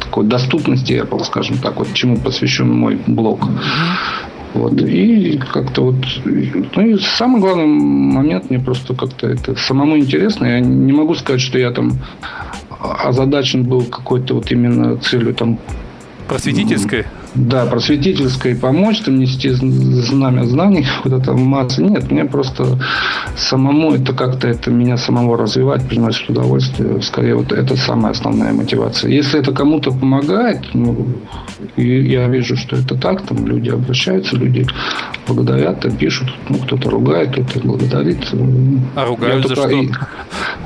такой 0.00 0.24
доступности 0.24 0.92
Apple, 0.92 1.24
скажем 1.24 1.58
так, 1.58 1.76
вот 1.76 1.88
чему 1.94 2.16
посвящен 2.16 2.72
мой 2.72 2.98
блог. 3.06 3.46
Вот. 4.54 4.80
И 4.82 5.40
как-то 5.52 5.82
вот... 5.82 5.96
Ну 6.24 6.86
и 6.86 6.98
самый 6.98 7.40
главный 7.40 7.66
момент, 7.66 8.50
мне 8.50 8.58
просто 8.58 8.94
как-то 8.94 9.26
это 9.26 9.54
самому 9.56 9.96
интересно. 9.96 10.44
Я 10.44 10.60
не 10.60 10.92
могу 10.92 11.14
сказать, 11.14 11.40
что 11.40 11.58
я 11.58 11.70
там 11.70 11.92
озадачен 12.80 13.64
был 13.64 13.82
какой-то 13.84 14.34
вот 14.34 14.50
именно 14.50 14.96
целью 14.98 15.34
там... 15.34 15.58
Просветительской? 16.28 17.06
Да, 17.34 17.64
просветительской 17.64 18.54
помочь, 18.54 19.00
там 19.00 19.18
нести 19.18 19.48
знамя 19.50 20.44
знаний, 20.44 20.86
вот 21.04 21.12
это 21.14 21.32
масса. 21.32 21.82
Нет, 21.82 22.10
мне 22.10 22.24
просто 22.24 22.78
самому 23.36 23.92
это 23.92 24.12
как-то 24.12 24.48
это 24.48 24.70
меня 24.70 24.96
самого 24.96 25.38
развивать, 25.38 25.88
приносит 25.88 26.28
удовольствие. 26.28 27.00
Скорее, 27.00 27.36
вот 27.36 27.52
это 27.52 27.76
самая 27.76 28.12
основная 28.12 28.52
мотивация. 28.52 29.10
Если 29.10 29.40
это 29.40 29.52
кому-то 29.52 29.92
помогает, 29.92 30.74
ну, 30.74 31.06
и 31.76 32.02
я 32.02 32.28
вижу, 32.28 32.56
что 32.56 32.76
это 32.76 32.96
так, 32.96 33.22
там 33.22 33.46
люди 33.46 33.70
обращаются, 33.70 34.36
люди 34.36 34.66
благодарят, 35.26 35.80
там 35.80 35.96
пишут, 35.96 36.28
ну, 36.48 36.58
кто-то 36.58 36.90
ругает, 36.90 37.32
кто-то 37.32 37.60
благодарит. 37.60 38.18
А 38.94 39.06
ругают 39.06 39.48
за 39.48 39.54
что? 39.54 39.70
И... 39.70 39.88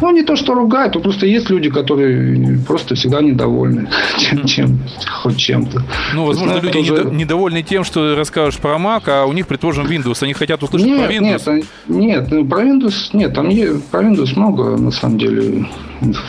Ну, 0.01 0.11
не 0.11 0.23
то, 0.23 0.37
что 0.37 0.55
ругают, 0.55 0.93
то 0.93 1.01
просто 1.01 1.27
есть 1.27 1.49
люди, 1.49 1.71
которые 1.71 2.59
просто 2.67 2.95
всегда 2.95 3.23
недовольны 3.23 3.89
чем, 4.19 4.45
чем 4.45 4.81
хоть 5.23 5.39
чем-то. 5.39 5.83
Ну, 6.15 6.27
возможно, 6.27 6.56
люди 6.61 6.89
тоже... 6.89 7.05
недовольны 7.11 7.63
тем, 7.63 7.85
что 7.85 8.15
расскажешь 8.15 8.59
про 8.61 8.77
Mac, 8.77 9.03
а 9.07 9.25
у 9.27 9.33
них, 9.33 9.47
предположим, 9.47 9.87
Windows. 9.87 10.23
Они 10.23 10.33
хотят 10.33 10.63
услышать 10.63 10.87
нет, 10.87 11.07
про 11.07 11.15
Windows. 11.15 11.65
Нет, 11.89 12.31
нет, 12.31 12.49
про 12.49 12.63
Windows 12.63 12.95
нет. 13.13 13.35
Там 13.35 13.49
про 13.91 14.03
Windows 14.03 14.37
много, 14.37 14.77
на 14.77 14.91
самом 14.91 15.19
деле, 15.19 15.67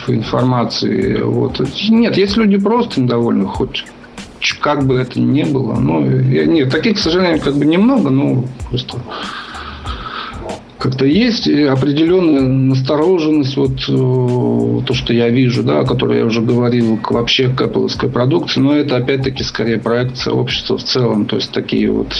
информации. 0.06 1.20
Вот. 1.22 1.60
Нет, 1.88 2.16
есть 2.16 2.36
люди 2.36 2.58
просто 2.58 3.00
недовольны, 3.00 3.46
хоть 3.46 3.84
как 4.60 4.86
бы 4.86 4.96
это 4.96 5.20
ни 5.20 5.42
было. 5.44 5.74
Ну, 5.74 6.00
нет, 6.00 6.70
таких, 6.70 6.96
к 6.96 7.00
сожалению, 7.00 7.40
как 7.40 7.56
бы 7.56 7.64
немного, 7.64 8.10
но 8.10 8.44
просто 8.70 8.98
как-то 10.78 11.04
есть 11.04 11.48
определенная 11.48 12.42
настороженность, 12.42 13.56
вот 13.56 13.80
э, 13.88 14.86
то, 14.86 14.94
что 14.94 15.12
я 15.12 15.28
вижу, 15.28 15.64
да, 15.64 15.80
о 15.80 15.84
которой 15.84 16.18
я 16.18 16.24
уже 16.24 16.40
говорил, 16.40 16.96
к, 16.98 17.10
вообще 17.10 17.48
к 17.48 17.60
Apple 17.60 17.88
продукции, 18.10 18.60
но 18.60 18.76
это 18.76 18.96
опять-таки 18.96 19.42
скорее 19.42 19.78
проекция 19.78 20.34
общества 20.34 20.78
в 20.78 20.84
целом, 20.84 21.26
то 21.26 21.36
есть 21.36 21.50
такие 21.50 21.90
вот, 21.90 22.14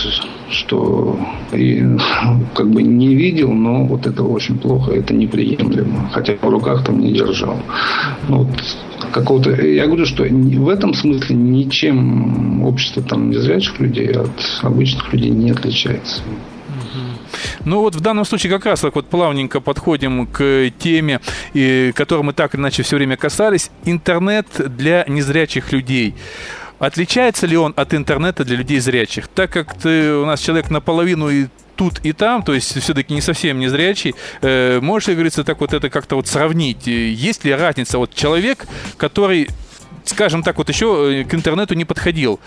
что 0.50 1.18
и, 1.52 1.84
как 2.54 2.70
бы 2.70 2.82
не 2.82 3.14
видел, 3.14 3.52
но 3.52 3.84
вот 3.84 4.06
это 4.06 4.24
очень 4.24 4.58
плохо, 4.58 4.92
это 4.92 5.14
неприемлемо, 5.14 6.10
хотя 6.12 6.34
в 6.34 6.48
руках 6.48 6.84
там 6.84 6.98
не 6.98 7.12
держал. 7.12 7.58
Ну, 8.28 8.38
вот 8.38 8.48
какого-то... 9.12 9.50
Я 9.64 9.86
говорю, 9.86 10.04
что 10.04 10.24
в 10.24 10.68
этом 10.68 10.94
смысле 10.94 11.36
ничем 11.36 12.64
общество 12.64 13.02
там 13.02 13.30
незрячих 13.30 13.78
людей 13.78 14.08
от 14.08 14.32
обычных 14.62 15.12
людей 15.12 15.30
не 15.30 15.52
отличается. 15.52 16.22
Ну 17.64 17.80
вот 17.80 17.94
в 17.94 18.00
данном 18.00 18.24
случае 18.24 18.52
как 18.52 18.66
раз 18.66 18.80
так 18.80 18.94
вот 18.94 19.08
плавненько 19.08 19.60
подходим 19.60 20.26
к 20.26 20.70
теме, 20.78 21.20
которой 21.94 22.22
мы 22.22 22.32
так 22.32 22.54
или 22.54 22.60
иначе 22.60 22.82
все 22.82 22.96
время 22.96 23.16
касались. 23.16 23.70
Интернет 23.84 24.46
для 24.58 25.04
незрячих 25.08 25.72
людей. 25.72 26.14
Отличается 26.78 27.46
ли 27.46 27.56
он 27.56 27.74
от 27.76 27.92
интернета 27.94 28.44
для 28.44 28.56
людей 28.56 28.78
зрячих? 28.78 29.26
Так 29.28 29.50
как 29.50 29.74
ты 29.74 30.14
у 30.14 30.24
нас 30.24 30.40
человек 30.40 30.70
наполовину 30.70 31.28
и 31.28 31.46
тут 31.74 32.00
и 32.04 32.12
там, 32.12 32.42
то 32.42 32.54
есть 32.54 32.80
все-таки 32.80 33.14
не 33.14 33.20
совсем 33.20 33.58
незрячий, 33.58 34.14
э, 34.42 34.80
можешь 34.80 35.08
ли, 35.08 35.14
говорится, 35.14 35.44
так 35.44 35.60
вот 35.60 35.72
это 35.72 35.90
как-то 35.90 36.16
вот 36.16 36.26
сравнить? 36.26 36.86
Есть 36.86 37.44
ли 37.44 37.52
разница? 37.52 37.98
Вот 37.98 38.14
человек, 38.14 38.66
который 38.96 39.48
скажем 40.04 40.42
так, 40.42 40.58
вот 40.58 40.68
еще 40.68 41.20
э, 41.20 41.24
к 41.24 41.34
интернету 41.34 41.74
не 41.74 41.84
подходил 41.84 42.40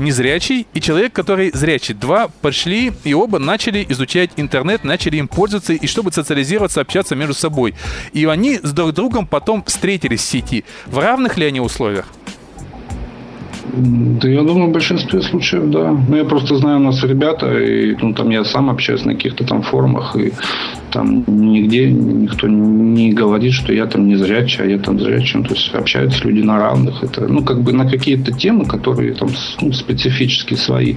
незрячий 0.00 0.66
и 0.74 0.80
человек, 0.80 1.12
который 1.12 1.50
зрячий. 1.52 1.94
Два 1.94 2.28
пошли 2.42 2.92
и 3.04 3.14
оба 3.14 3.38
начали 3.38 3.84
изучать 3.88 4.30
интернет, 4.36 4.84
начали 4.84 5.16
им 5.16 5.28
пользоваться, 5.28 5.72
и 5.72 5.86
чтобы 5.86 6.12
социализироваться, 6.12 6.80
общаться 6.80 7.16
между 7.16 7.34
собой. 7.34 7.74
И 8.12 8.24
они 8.26 8.58
с 8.62 8.72
друг 8.72 8.92
другом 8.92 9.26
потом 9.26 9.62
встретились 9.64 10.20
в 10.20 10.24
сети. 10.24 10.64
В 10.86 10.98
равных 10.98 11.38
ли 11.38 11.46
они 11.46 11.60
условиях? 11.60 12.06
Да, 13.74 14.28
я 14.28 14.42
думаю, 14.42 14.70
в 14.70 14.72
большинстве 14.72 15.20
случаев, 15.20 15.70
да. 15.70 15.92
Ну, 15.92 16.16
я 16.16 16.24
просто 16.24 16.56
знаю 16.56 16.78
у 16.78 16.82
нас 16.82 17.02
ребята, 17.04 17.58
и 17.58 17.94
ну, 18.00 18.14
там 18.14 18.30
я 18.30 18.44
сам 18.44 18.70
общаюсь 18.70 19.04
на 19.04 19.14
каких-то 19.14 19.44
там 19.44 19.62
форумах, 19.62 20.16
и 20.16 20.32
там 20.90 21.24
нигде 21.26 21.90
никто 21.90 22.48
не 22.48 23.12
говорит, 23.12 23.52
что 23.52 23.72
я 23.72 23.86
там 23.86 24.06
не 24.06 24.16
зрячий, 24.16 24.64
а 24.64 24.66
я 24.66 24.78
там 24.78 24.98
зрячий. 24.98 25.42
То 25.42 25.54
есть 25.54 25.74
общаются 25.74 26.24
люди 26.24 26.40
на 26.40 26.58
равных. 26.58 27.02
Это, 27.02 27.26
ну, 27.28 27.42
как 27.42 27.62
бы 27.62 27.72
на 27.72 27.88
какие-то 27.88 28.32
темы, 28.32 28.64
которые 28.64 29.14
там 29.14 29.28
ну, 29.60 29.72
специфически 29.72 30.54
свои, 30.54 30.96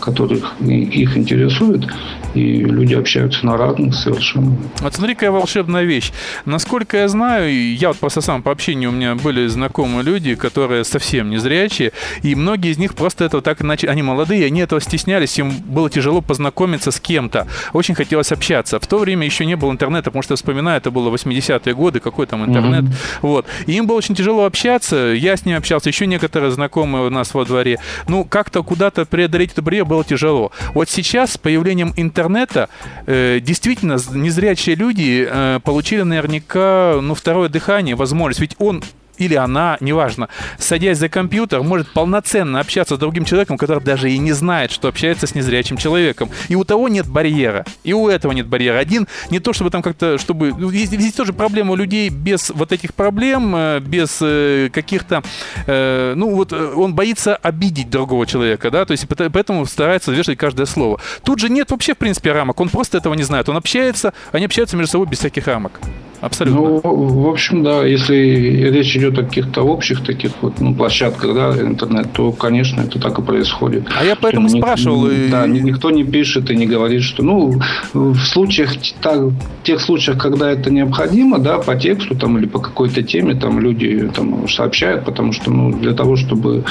которых 0.00 0.54
их 0.60 1.16
интересуют, 1.16 1.86
и 2.34 2.58
люди 2.58 2.94
общаются 2.94 3.44
на 3.46 3.56
равных 3.56 3.94
совершенно. 3.94 4.56
Вот 4.80 4.94
смотри, 4.94 5.14
какая 5.14 5.30
волшебная 5.30 5.84
вещь. 5.84 6.12
Насколько 6.44 6.98
я 6.98 7.08
знаю, 7.08 7.76
я 7.76 7.88
вот 7.88 7.98
просто 7.98 8.20
сам 8.20 8.42
по 8.42 8.50
общению 8.50 8.90
у 8.90 8.92
меня 8.92 9.14
были 9.14 9.46
знакомые 9.46 10.02
люди, 10.02 10.34
которые 10.34 10.84
совсем 10.84 11.30
не 11.30 11.38
зрячие, 11.38 11.92
и 12.22 12.34
многие 12.34 12.72
из 12.72 12.78
них 12.78 12.94
просто 12.94 13.24
этого 13.24 13.42
так 13.42 13.62
иначе, 13.62 13.88
они 13.88 14.02
молодые, 14.02 14.46
они 14.46 14.60
этого 14.60 14.80
стеснялись, 14.80 15.38
им 15.38 15.52
было 15.66 15.90
тяжело 15.90 16.20
познакомиться 16.20 16.90
с 16.90 17.00
кем-то, 17.00 17.46
очень 17.72 17.94
хотелось 17.94 18.32
общаться. 18.32 18.78
В 18.80 18.86
то 18.86 18.98
время 18.98 19.26
еще 19.32 19.46
не 19.46 19.56
было 19.56 19.70
интернета, 19.72 20.10
потому 20.10 20.22
что 20.22 20.32
я 20.32 20.36
вспоминаю, 20.36 20.78
это 20.78 20.90
было 20.90 21.12
80-е 21.14 21.74
годы, 21.74 22.00
какой 22.00 22.26
там 22.26 22.44
интернет. 22.44 22.84
Mm-hmm. 22.84 23.18
Вот. 23.22 23.46
И 23.66 23.72
им 23.72 23.86
было 23.86 23.96
очень 23.96 24.14
тяжело 24.14 24.44
общаться, 24.44 24.96
я 24.96 25.36
с 25.36 25.44
ними 25.44 25.58
общался, 25.58 25.88
еще 25.88 26.06
некоторые 26.06 26.50
знакомые 26.50 27.06
у 27.06 27.10
нас 27.10 27.34
во 27.34 27.44
дворе. 27.44 27.78
Ну, 28.08 28.24
как-то 28.24 28.62
куда-то 28.62 29.04
преодолеть 29.04 29.52
это 29.52 29.62
барьер 29.62 29.84
было 29.84 30.04
тяжело. 30.04 30.52
Вот 30.74 30.88
сейчас 30.88 31.32
с 31.32 31.38
появлением 31.38 31.92
интернета 31.96 32.68
э, 33.06 33.40
действительно 33.40 33.98
незрячие 34.12 34.76
люди 34.76 35.26
э, 35.28 35.60
получили 35.64 36.02
наверняка 36.02 36.98
ну, 37.00 37.14
второе 37.14 37.48
дыхание, 37.48 37.96
возможность. 37.96 38.40
Ведь 38.40 38.56
он 38.58 38.82
или 39.18 39.34
она, 39.34 39.76
неважно, 39.80 40.28
садясь 40.58 40.98
за 40.98 41.08
компьютер, 41.08 41.62
может 41.62 41.88
полноценно 41.92 42.60
общаться 42.60 42.96
с 42.96 42.98
другим 42.98 43.24
человеком, 43.24 43.58
который 43.58 43.82
даже 43.82 44.10
и 44.10 44.18
не 44.18 44.32
знает, 44.32 44.70
что 44.70 44.88
общается 44.88 45.26
с 45.26 45.34
незрячим 45.34 45.76
человеком. 45.76 46.30
И 46.48 46.54
у 46.54 46.64
того 46.64 46.88
нет 46.88 47.06
барьера, 47.06 47.64
и 47.84 47.92
у 47.92 48.08
этого 48.08 48.32
нет 48.32 48.46
барьера. 48.46 48.78
Один 48.78 49.06
не 49.30 49.38
то, 49.38 49.52
чтобы 49.52 49.70
там 49.70 49.82
как-то, 49.82 50.18
чтобы... 50.18 50.52
Ну, 50.56 50.70
здесь 50.70 51.12
тоже 51.12 51.32
проблема 51.32 51.72
у 51.72 51.76
людей 51.76 52.08
без 52.08 52.50
вот 52.50 52.72
этих 52.72 52.94
проблем, 52.94 53.54
э, 53.54 53.80
без 53.80 54.18
э, 54.20 54.70
каких-то... 54.72 55.22
Э, 55.66 56.14
ну, 56.16 56.34
вот 56.34 56.52
он 56.52 56.94
боится 56.94 57.36
обидеть 57.36 57.90
другого 57.90 58.26
человека, 58.26 58.70
да, 58.70 58.84
то 58.84 58.92
есть 58.92 59.06
поэтому 59.08 59.66
старается 59.66 60.10
взвешивать 60.10 60.38
каждое 60.38 60.66
слово. 60.66 61.00
Тут 61.24 61.38
же 61.38 61.48
нет 61.48 61.70
вообще, 61.70 61.94
в 61.94 61.98
принципе, 61.98 62.32
рамок, 62.32 62.60
он 62.60 62.68
просто 62.68 62.98
этого 62.98 63.14
не 63.14 63.22
знает. 63.22 63.48
Он 63.48 63.56
общается, 63.56 64.12
они 64.32 64.46
общаются 64.46 64.76
между 64.76 64.92
собой 64.92 65.06
без 65.06 65.18
всяких 65.18 65.46
рамок. 65.46 65.80
Абсолютно. 66.22 66.60
Ну, 66.60 66.80
в 66.84 67.28
общем, 67.28 67.64
да, 67.64 67.84
если 67.84 68.14
речь 68.14 68.96
идет 68.96 69.18
о 69.18 69.24
каких-то 69.24 69.62
общих 69.62 70.04
таких 70.04 70.30
вот 70.40 70.60
ну, 70.60 70.72
площадках, 70.72 71.34
да, 71.34 71.60
интернет, 71.60 72.12
то, 72.12 72.30
конечно, 72.30 72.80
это 72.82 73.00
так 73.00 73.18
и 73.18 73.22
происходит. 73.22 73.88
А 73.98 74.04
я 74.04 74.14
поэтому 74.14 74.48
что, 74.48 74.58
спрашивал. 74.58 75.08
Ник, 75.08 75.30
да, 75.32 75.48
никто 75.48 75.90
не 75.90 76.04
пишет 76.04 76.48
и 76.52 76.54
не 76.54 76.66
говорит, 76.66 77.02
что, 77.02 77.24
ну, 77.24 77.60
в 77.92 78.18
случаях, 78.20 78.70
так, 79.00 79.18
тех 79.64 79.80
случаях, 79.80 80.16
когда 80.18 80.48
это 80.48 80.70
необходимо, 80.70 81.40
да, 81.40 81.58
по 81.58 81.74
тексту 81.74 82.14
там 82.14 82.38
или 82.38 82.46
по 82.46 82.60
какой-то 82.60 83.02
теме, 83.02 83.34
там 83.34 83.58
люди 83.58 84.08
там 84.14 84.48
сообщают, 84.48 85.04
потому 85.04 85.32
что, 85.32 85.50
ну, 85.50 85.72
для 85.72 85.92
того, 85.92 86.14
чтобы, 86.14 86.62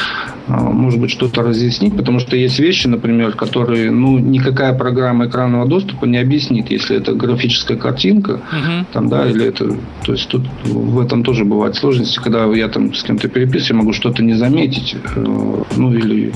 а, 0.48 0.62
может 0.62 1.02
быть, 1.02 1.12
что-то 1.12 1.42
разъяснить, 1.42 1.98
потому 1.98 2.20
что 2.20 2.38
есть 2.38 2.58
вещи, 2.58 2.88
например, 2.88 3.34
которые, 3.34 3.92
ну, 3.92 4.18
никакая 4.18 4.74
программа 4.74 5.26
экранного 5.26 5.68
доступа 5.68 6.06
не 6.06 6.20
объяснит, 6.20 6.72
если 6.72 6.96
это 6.96 7.12
графическая 7.12 7.76
картинка, 7.76 8.32
угу. 8.32 8.86
там, 8.94 9.10
да, 9.10 9.30
или 9.30 9.40
деле 9.41 9.49
это, 9.49 9.77
то 10.06 10.12
есть 10.12 10.27
тут 10.30 10.43
в 10.63 10.99
этом 10.99 11.23
тоже 11.23 11.45
бывают 11.45 11.75
сложности, 11.75 12.19
когда 12.23 12.45
я 12.45 12.67
там 12.67 12.93
с 12.93 13.04
кем-то 13.04 13.27
переписываюсь, 13.27 13.69
я 13.69 13.75
могу 13.75 13.93
что-то 13.93 14.23
не 14.23 14.34
заметить, 14.34 14.95
э, 15.15 15.63
ну 15.75 15.93
или 15.93 16.34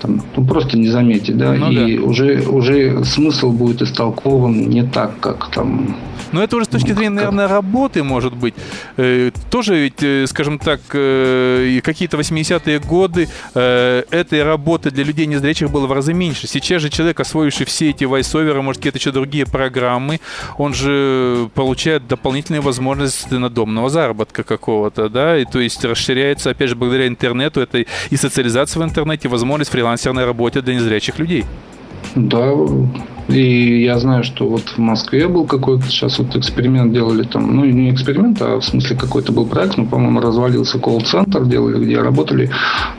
там, 0.00 0.20
ну, 0.36 0.44
просто 0.44 0.76
не 0.76 0.88
заметить, 0.88 1.36
да, 1.36 1.52
ну, 1.52 1.70
и 1.70 1.96
да. 1.96 2.02
уже 2.02 2.42
уже 2.48 3.04
смысл 3.04 3.52
будет 3.52 3.82
истолкован 3.82 4.68
не 4.68 4.82
так, 4.82 5.20
как 5.20 5.50
там 5.50 5.96
но 6.32 6.42
это 6.42 6.56
уже 6.56 6.64
с 6.64 6.68
точки 6.68 6.92
зрения, 6.92 7.10
наверное, 7.10 7.46
работы, 7.46 8.02
может 8.02 8.34
быть. 8.34 8.54
Э, 8.96 9.30
тоже 9.50 9.76
ведь, 9.76 10.02
э, 10.02 10.26
скажем 10.26 10.58
так, 10.58 10.80
э, 10.94 11.80
какие-то 11.84 12.16
80-е 12.16 12.80
годы 12.80 13.28
этой 13.54 14.42
работы 14.42 14.90
для 14.90 15.04
людей 15.04 15.26
незрячих 15.26 15.70
было 15.70 15.86
в 15.86 15.92
разы 15.92 16.14
меньше. 16.14 16.46
Сейчас 16.46 16.82
же 16.82 16.88
человек, 16.88 17.20
освоивший 17.20 17.66
все 17.66 17.90
эти 17.90 18.04
вайсоверы, 18.04 18.62
может, 18.62 18.80
какие-то 18.80 18.98
еще 18.98 19.12
другие 19.12 19.46
программы, 19.46 20.20
он 20.56 20.74
же 20.74 21.48
получает 21.54 22.06
дополнительные 22.22 22.60
возможности 22.60 23.34
надомного 23.34 23.90
заработка 23.90 24.44
какого-то, 24.44 25.08
да, 25.08 25.36
и 25.36 25.44
то 25.44 25.58
есть 25.58 25.84
расширяется, 25.84 26.50
опять 26.50 26.68
же, 26.68 26.76
благодаря 26.76 27.08
интернету, 27.08 27.60
это 27.60 27.78
и 27.78 28.16
социализация 28.16 28.80
в 28.80 28.84
интернете, 28.84 29.26
и 29.26 29.30
возможность 29.30 29.72
фрилансерной 29.72 30.24
работы 30.24 30.62
для 30.62 30.76
незрячих 30.76 31.18
людей. 31.18 31.44
Да, 32.14 32.52
и 33.28 33.82
я 33.84 33.98
знаю, 33.98 34.24
что 34.24 34.46
вот 34.46 34.62
в 34.62 34.78
Москве 34.78 35.28
был 35.28 35.46
какой-то, 35.46 35.84
сейчас 35.86 36.18
вот 36.18 36.34
эксперимент 36.36 36.92
делали 36.92 37.22
там, 37.22 37.54
ну 37.54 37.64
не 37.64 37.90
эксперимент, 37.90 38.42
а 38.42 38.58
в 38.58 38.64
смысле 38.64 38.96
какой-то 38.96 39.32
был 39.32 39.46
проект, 39.46 39.76
ну, 39.76 39.86
по-моему, 39.86 40.20
развалился 40.20 40.78
колл-центр 40.78 41.44
делали, 41.44 41.84
где 41.84 42.00
работали 42.00 42.50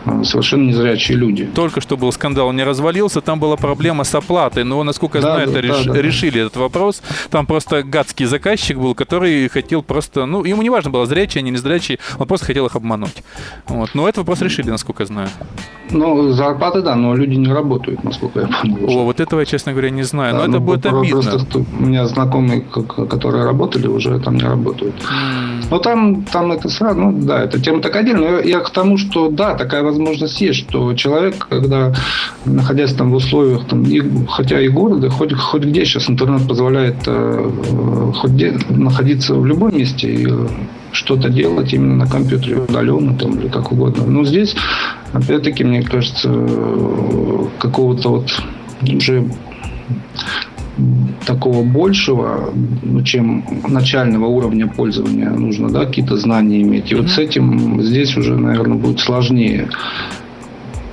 а, 0.05 0.23
совершенно 0.23 0.69
незрячие 0.69 1.17
люди. 1.17 1.47
Только 1.53 1.81
что 1.81 1.97
был 1.97 2.11
скандал, 2.11 2.51
не 2.53 2.63
развалился, 2.63 3.21
там 3.21 3.39
была 3.39 3.57
проблема 3.57 4.03
с 4.03 4.15
оплатой, 4.15 4.63
но, 4.63 4.83
насколько 4.83 5.17
я 5.17 5.21
да, 5.21 5.35
знаю, 5.35 5.51
да, 5.51 5.59
это 5.59 5.67
да, 5.67 5.73
реш... 5.75 5.85
да. 5.85 6.01
решили 6.01 6.41
этот 6.41 6.55
вопрос. 6.55 7.03
Там 7.29 7.45
просто 7.45 7.83
гадский 7.83 8.25
заказчик 8.25 8.77
был, 8.77 8.95
который 8.95 9.47
хотел 9.49 9.83
просто, 9.83 10.25
ну, 10.25 10.43
ему 10.43 10.61
не 10.61 10.69
важно 10.69 10.89
было, 10.89 11.05
зрячий 11.05 11.41
они, 11.41 11.51
не 11.51 11.57
зрячие, 11.57 11.99
он 12.17 12.27
просто 12.27 12.47
хотел 12.47 12.65
их 12.65 12.75
обмануть. 12.75 13.23
Вот. 13.67 13.91
Но 13.93 14.07
этот 14.07 14.19
вопрос 14.19 14.41
решили, 14.41 14.69
насколько 14.69 15.03
я 15.03 15.07
знаю. 15.07 15.29
Ну, 15.91 16.31
зарплаты, 16.31 16.81
да, 16.81 16.95
но 16.95 17.15
люди 17.15 17.35
не 17.35 17.51
работают, 17.51 18.03
насколько 18.03 18.41
я 18.41 18.47
понял. 18.47 18.89
О, 18.89 19.03
вот 19.03 19.19
этого 19.19 19.41
я, 19.41 19.45
честно 19.45 19.73
говоря, 19.73 19.89
не 19.89 20.03
знаю. 20.03 20.33
Да, 20.33 20.39
но 20.41 20.47
ну, 20.47 20.53
это 20.53 20.59
будет 20.59 20.85
обидно. 20.85 21.21
Просто 21.21 21.65
у 21.79 21.83
меня 21.83 22.07
знакомые, 22.07 22.61
которые 22.61 23.43
работали, 23.45 23.87
уже 23.87 24.19
там 24.19 24.35
не 24.35 24.43
работают. 24.43 24.95
Но 25.69 25.79
там, 25.79 26.23
там 26.23 26.51
это 26.51 26.69
сразу, 26.69 26.99
ну 26.99 27.11
да, 27.11 27.43
это 27.43 27.59
тема 27.59 27.81
так 27.81 27.95
отдельно. 27.95 28.31
Но 28.31 28.39
я 28.39 28.59
к 28.59 28.69
тому, 28.69 28.97
что 28.97 29.29
да, 29.29 29.55
такая 29.55 29.83
возможность 29.83 30.39
есть, 30.41 30.59
что 30.59 30.93
человек, 30.93 31.47
когда 31.49 31.93
находясь 32.45 32.93
там 32.93 33.11
в 33.11 33.15
условиях, 33.15 33.65
там, 33.65 33.83
и, 33.83 34.01
хотя 34.29 34.59
и 34.61 34.67
города, 34.69 35.09
хоть, 35.09 35.33
хоть 35.33 35.63
где 35.63 35.85
сейчас 35.85 36.09
интернет 36.09 36.47
позволяет 36.47 36.97
э, 37.07 37.51
хоть 38.15 38.31
где 38.31 38.57
находиться 38.69 39.35
в 39.35 39.45
любом 39.45 39.75
месте 39.75 40.13
и 40.13 40.27
что-то 40.93 41.29
делать 41.29 41.73
именно 41.73 41.95
на 41.95 42.07
компьютере 42.07 42.57
удаленно 42.57 43.13
там, 43.15 43.39
или 43.39 43.47
как 43.47 43.71
угодно. 43.71 44.05
Но 44.05 44.23
здесь, 44.23 44.55
опять-таки, 45.11 45.63
мне 45.63 45.81
кажется, 45.81 46.29
какого-то 47.59 48.09
вот 48.09 48.41
уже 48.83 49.25
такого 51.25 51.63
большего, 51.63 52.51
ну, 52.81 53.01
чем 53.03 53.43
начального 53.67 54.25
уровня 54.25 54.67
пользования 54.67 55.29
нужно, 55.29 55.69
да, 55.69 55.85
какие-то 55.85 56.17
знания 56.17 56.61
иметь. 56.61 56.91
И 56.91 56.95
вот 56.95 57.09
с 57.09 57.17
этим 57.17 57.81
здесь 57.81 58.17
уже, 58.17 58.35
наверное, 58.35 58.77
будет 58.77 58.99
сложнее 58.99 59.69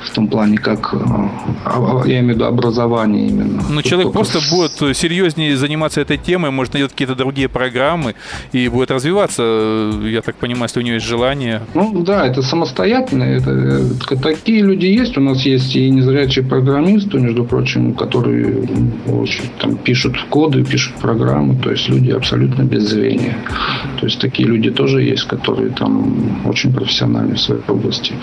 в 0.03 0.11
том 0.11 0.29
плане, 0.29 0.59
как 0.59 0.95
э, 0.95 0.99
а, 1.65 2.03
я 2.07 2.21
имею 2.21 2.35
в 2.35 2.37
виду 2.37 2.45
образование 2.45 3.29
именно. 3.29 3.63
Ну, 3.69 3.83
человек 3.83 4.13
просто 4.13 4.41
с... 4.41 4.51
будет 4.51 4.97
серьезнее 4.97 5.57
заниматься 5.57 6.01
этой 6.01 6.17
темой, 6.17 6.51
может 6.51 6.73
найдет 6.73 6.93
какие-то 6.93 7.15
другие 7.15 7.49
программы 7.49 8.15
и 8.53 8.69
будет 8.69 8.91
развиваться, 8.91 9.43
э, 9.45 10.09
я 10.11 10.23
так 10.23 10.37
понимаю, 10.37 10.65
если 10.65 10.81
у 10.81 10.83
него 10.83 10.95
есть 10.95 11.07
желание. 11.07 11.63
Ну 11.75 12.03
да, 12.03 12.27
это 12.27 12.43
самостоятельно. 12.43 13.25
Это, 13.25 14.17
такие 14.23 14.63
люди 14.63 14.87
есть. 14.87 15.17
У 15.19 15.21
нас 15.21 15.43
есть 15.43 15.77
и 15.77 15.91
незрячие 15.91 16.45
программисты, 16.45 17.19
между 17.19 17.45
прочим, 17.45 17.95
которые 17.95 18.69
очень, 19.07 19.45
там, 19.59 19.77
пишут 19.77 20.17
коды, 20.31 20.65
пишут 20.65 20.95
программы, 20.97 21.57
то 21.57 21.71
есть 21.71 21.89
люди 21.89 22.11
абсолютно 22.11 22.63
без 22.63 22.89
зрения. 22.89 23.37
То 23.99 24.07
есть 24.07 24.21
такие 24.21 24.49
люди 24.49 24.71
тоже 24.71 25.03
есть, 25.03 25.25
которые 25.25 25.71
там 25.71 26.47
очень 26.47 26.73
профессиональны 26.73 27.35
в 27.35 27.41
своей 27.41 27.63
области. 27.69 28.15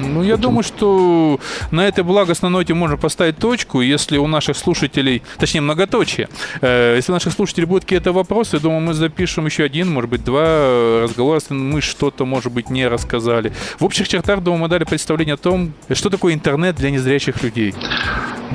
Ну, 0.00 0.22
я 0.22 0.36
думаю, 0.36 0.62
что 0.62 1.40
на 1.70 1.86
этой 1.86 2.04
благостной 2.04 2.50
ноте 2.50 2.74
можно 2.74 2.96
поставить 2.96 3.38
точку. 3.38 3.80
Если 3.80 4.18
у 4.18 4.26
наших 4.26 4.56
слушателей, 4.56 5.22
точнее, 5.38 5.60
многоточие, 5.60 6.28
э, 6.60 6.94
если 6.96 7.12
у 7.12 7.14
наших 7.14 7.32
слушателей 7.32 7.66
будут 7.66 7.84
какие-то 7.84 8.12
вопросы, 8.12 8.56
я 8.56 8.60
думаю, 8.60 8.80
мы 8.80 8.94
запишем 8.94 9.46
еще 9.46 9.64
один, 9.64 9.90
может 9.92 10.10
быть, 10.10 10.24
два 10.24 11.02
разговора, 11.02 11.36
если 11.36 11.54
мы 11.54 11.80
что-то, 11.80 12.24
может 12.24 12.52
быть, 12.52 12.70
не 12.70 12.86
рассказали. 12.86 13.52
В 13.78 13.84
общих 13.84 14.08
чертах, 14.08 14.42
думаю, 14.42 14.62
мы 14.62 14.68
дали 14.68 14.84
представление 14.84 15.34
о 15.34 15.38
том, 15.38 15.72
что 15.92 16.10
такое 16.10 16.34
интернет 16.34 16.76
для 16.76 16.90
незрячих 16.90 17.42
людей. 17.42 17.74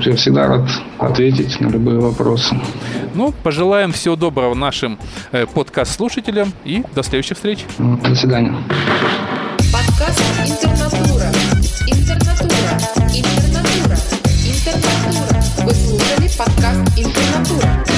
Я 0.01 0.15
всегда 0.15 0.47
рад 0.47 0.69
ответить 0.99 1.59
на 1.61 1.67
любые 1.67 1.99
вопросы. 1.99 2.55
Ну, 3.13 3.33
пожелаем 3.43 3.91
всего 3.93 4.15
доброго 4.15 4.53
нашим 4.53 4.99
э, 5.31 5.45
подкаст-слушателям 5.45 6.51
и 6.65 6.83
до 6.93 7.01
следующих 7.01 7.37
встреч. 7.37 7.65
До 7.77 8.13
свидания. 8.15 8.55
Подкаст 16.37 16.97
«Интернатура». 16.97 17.94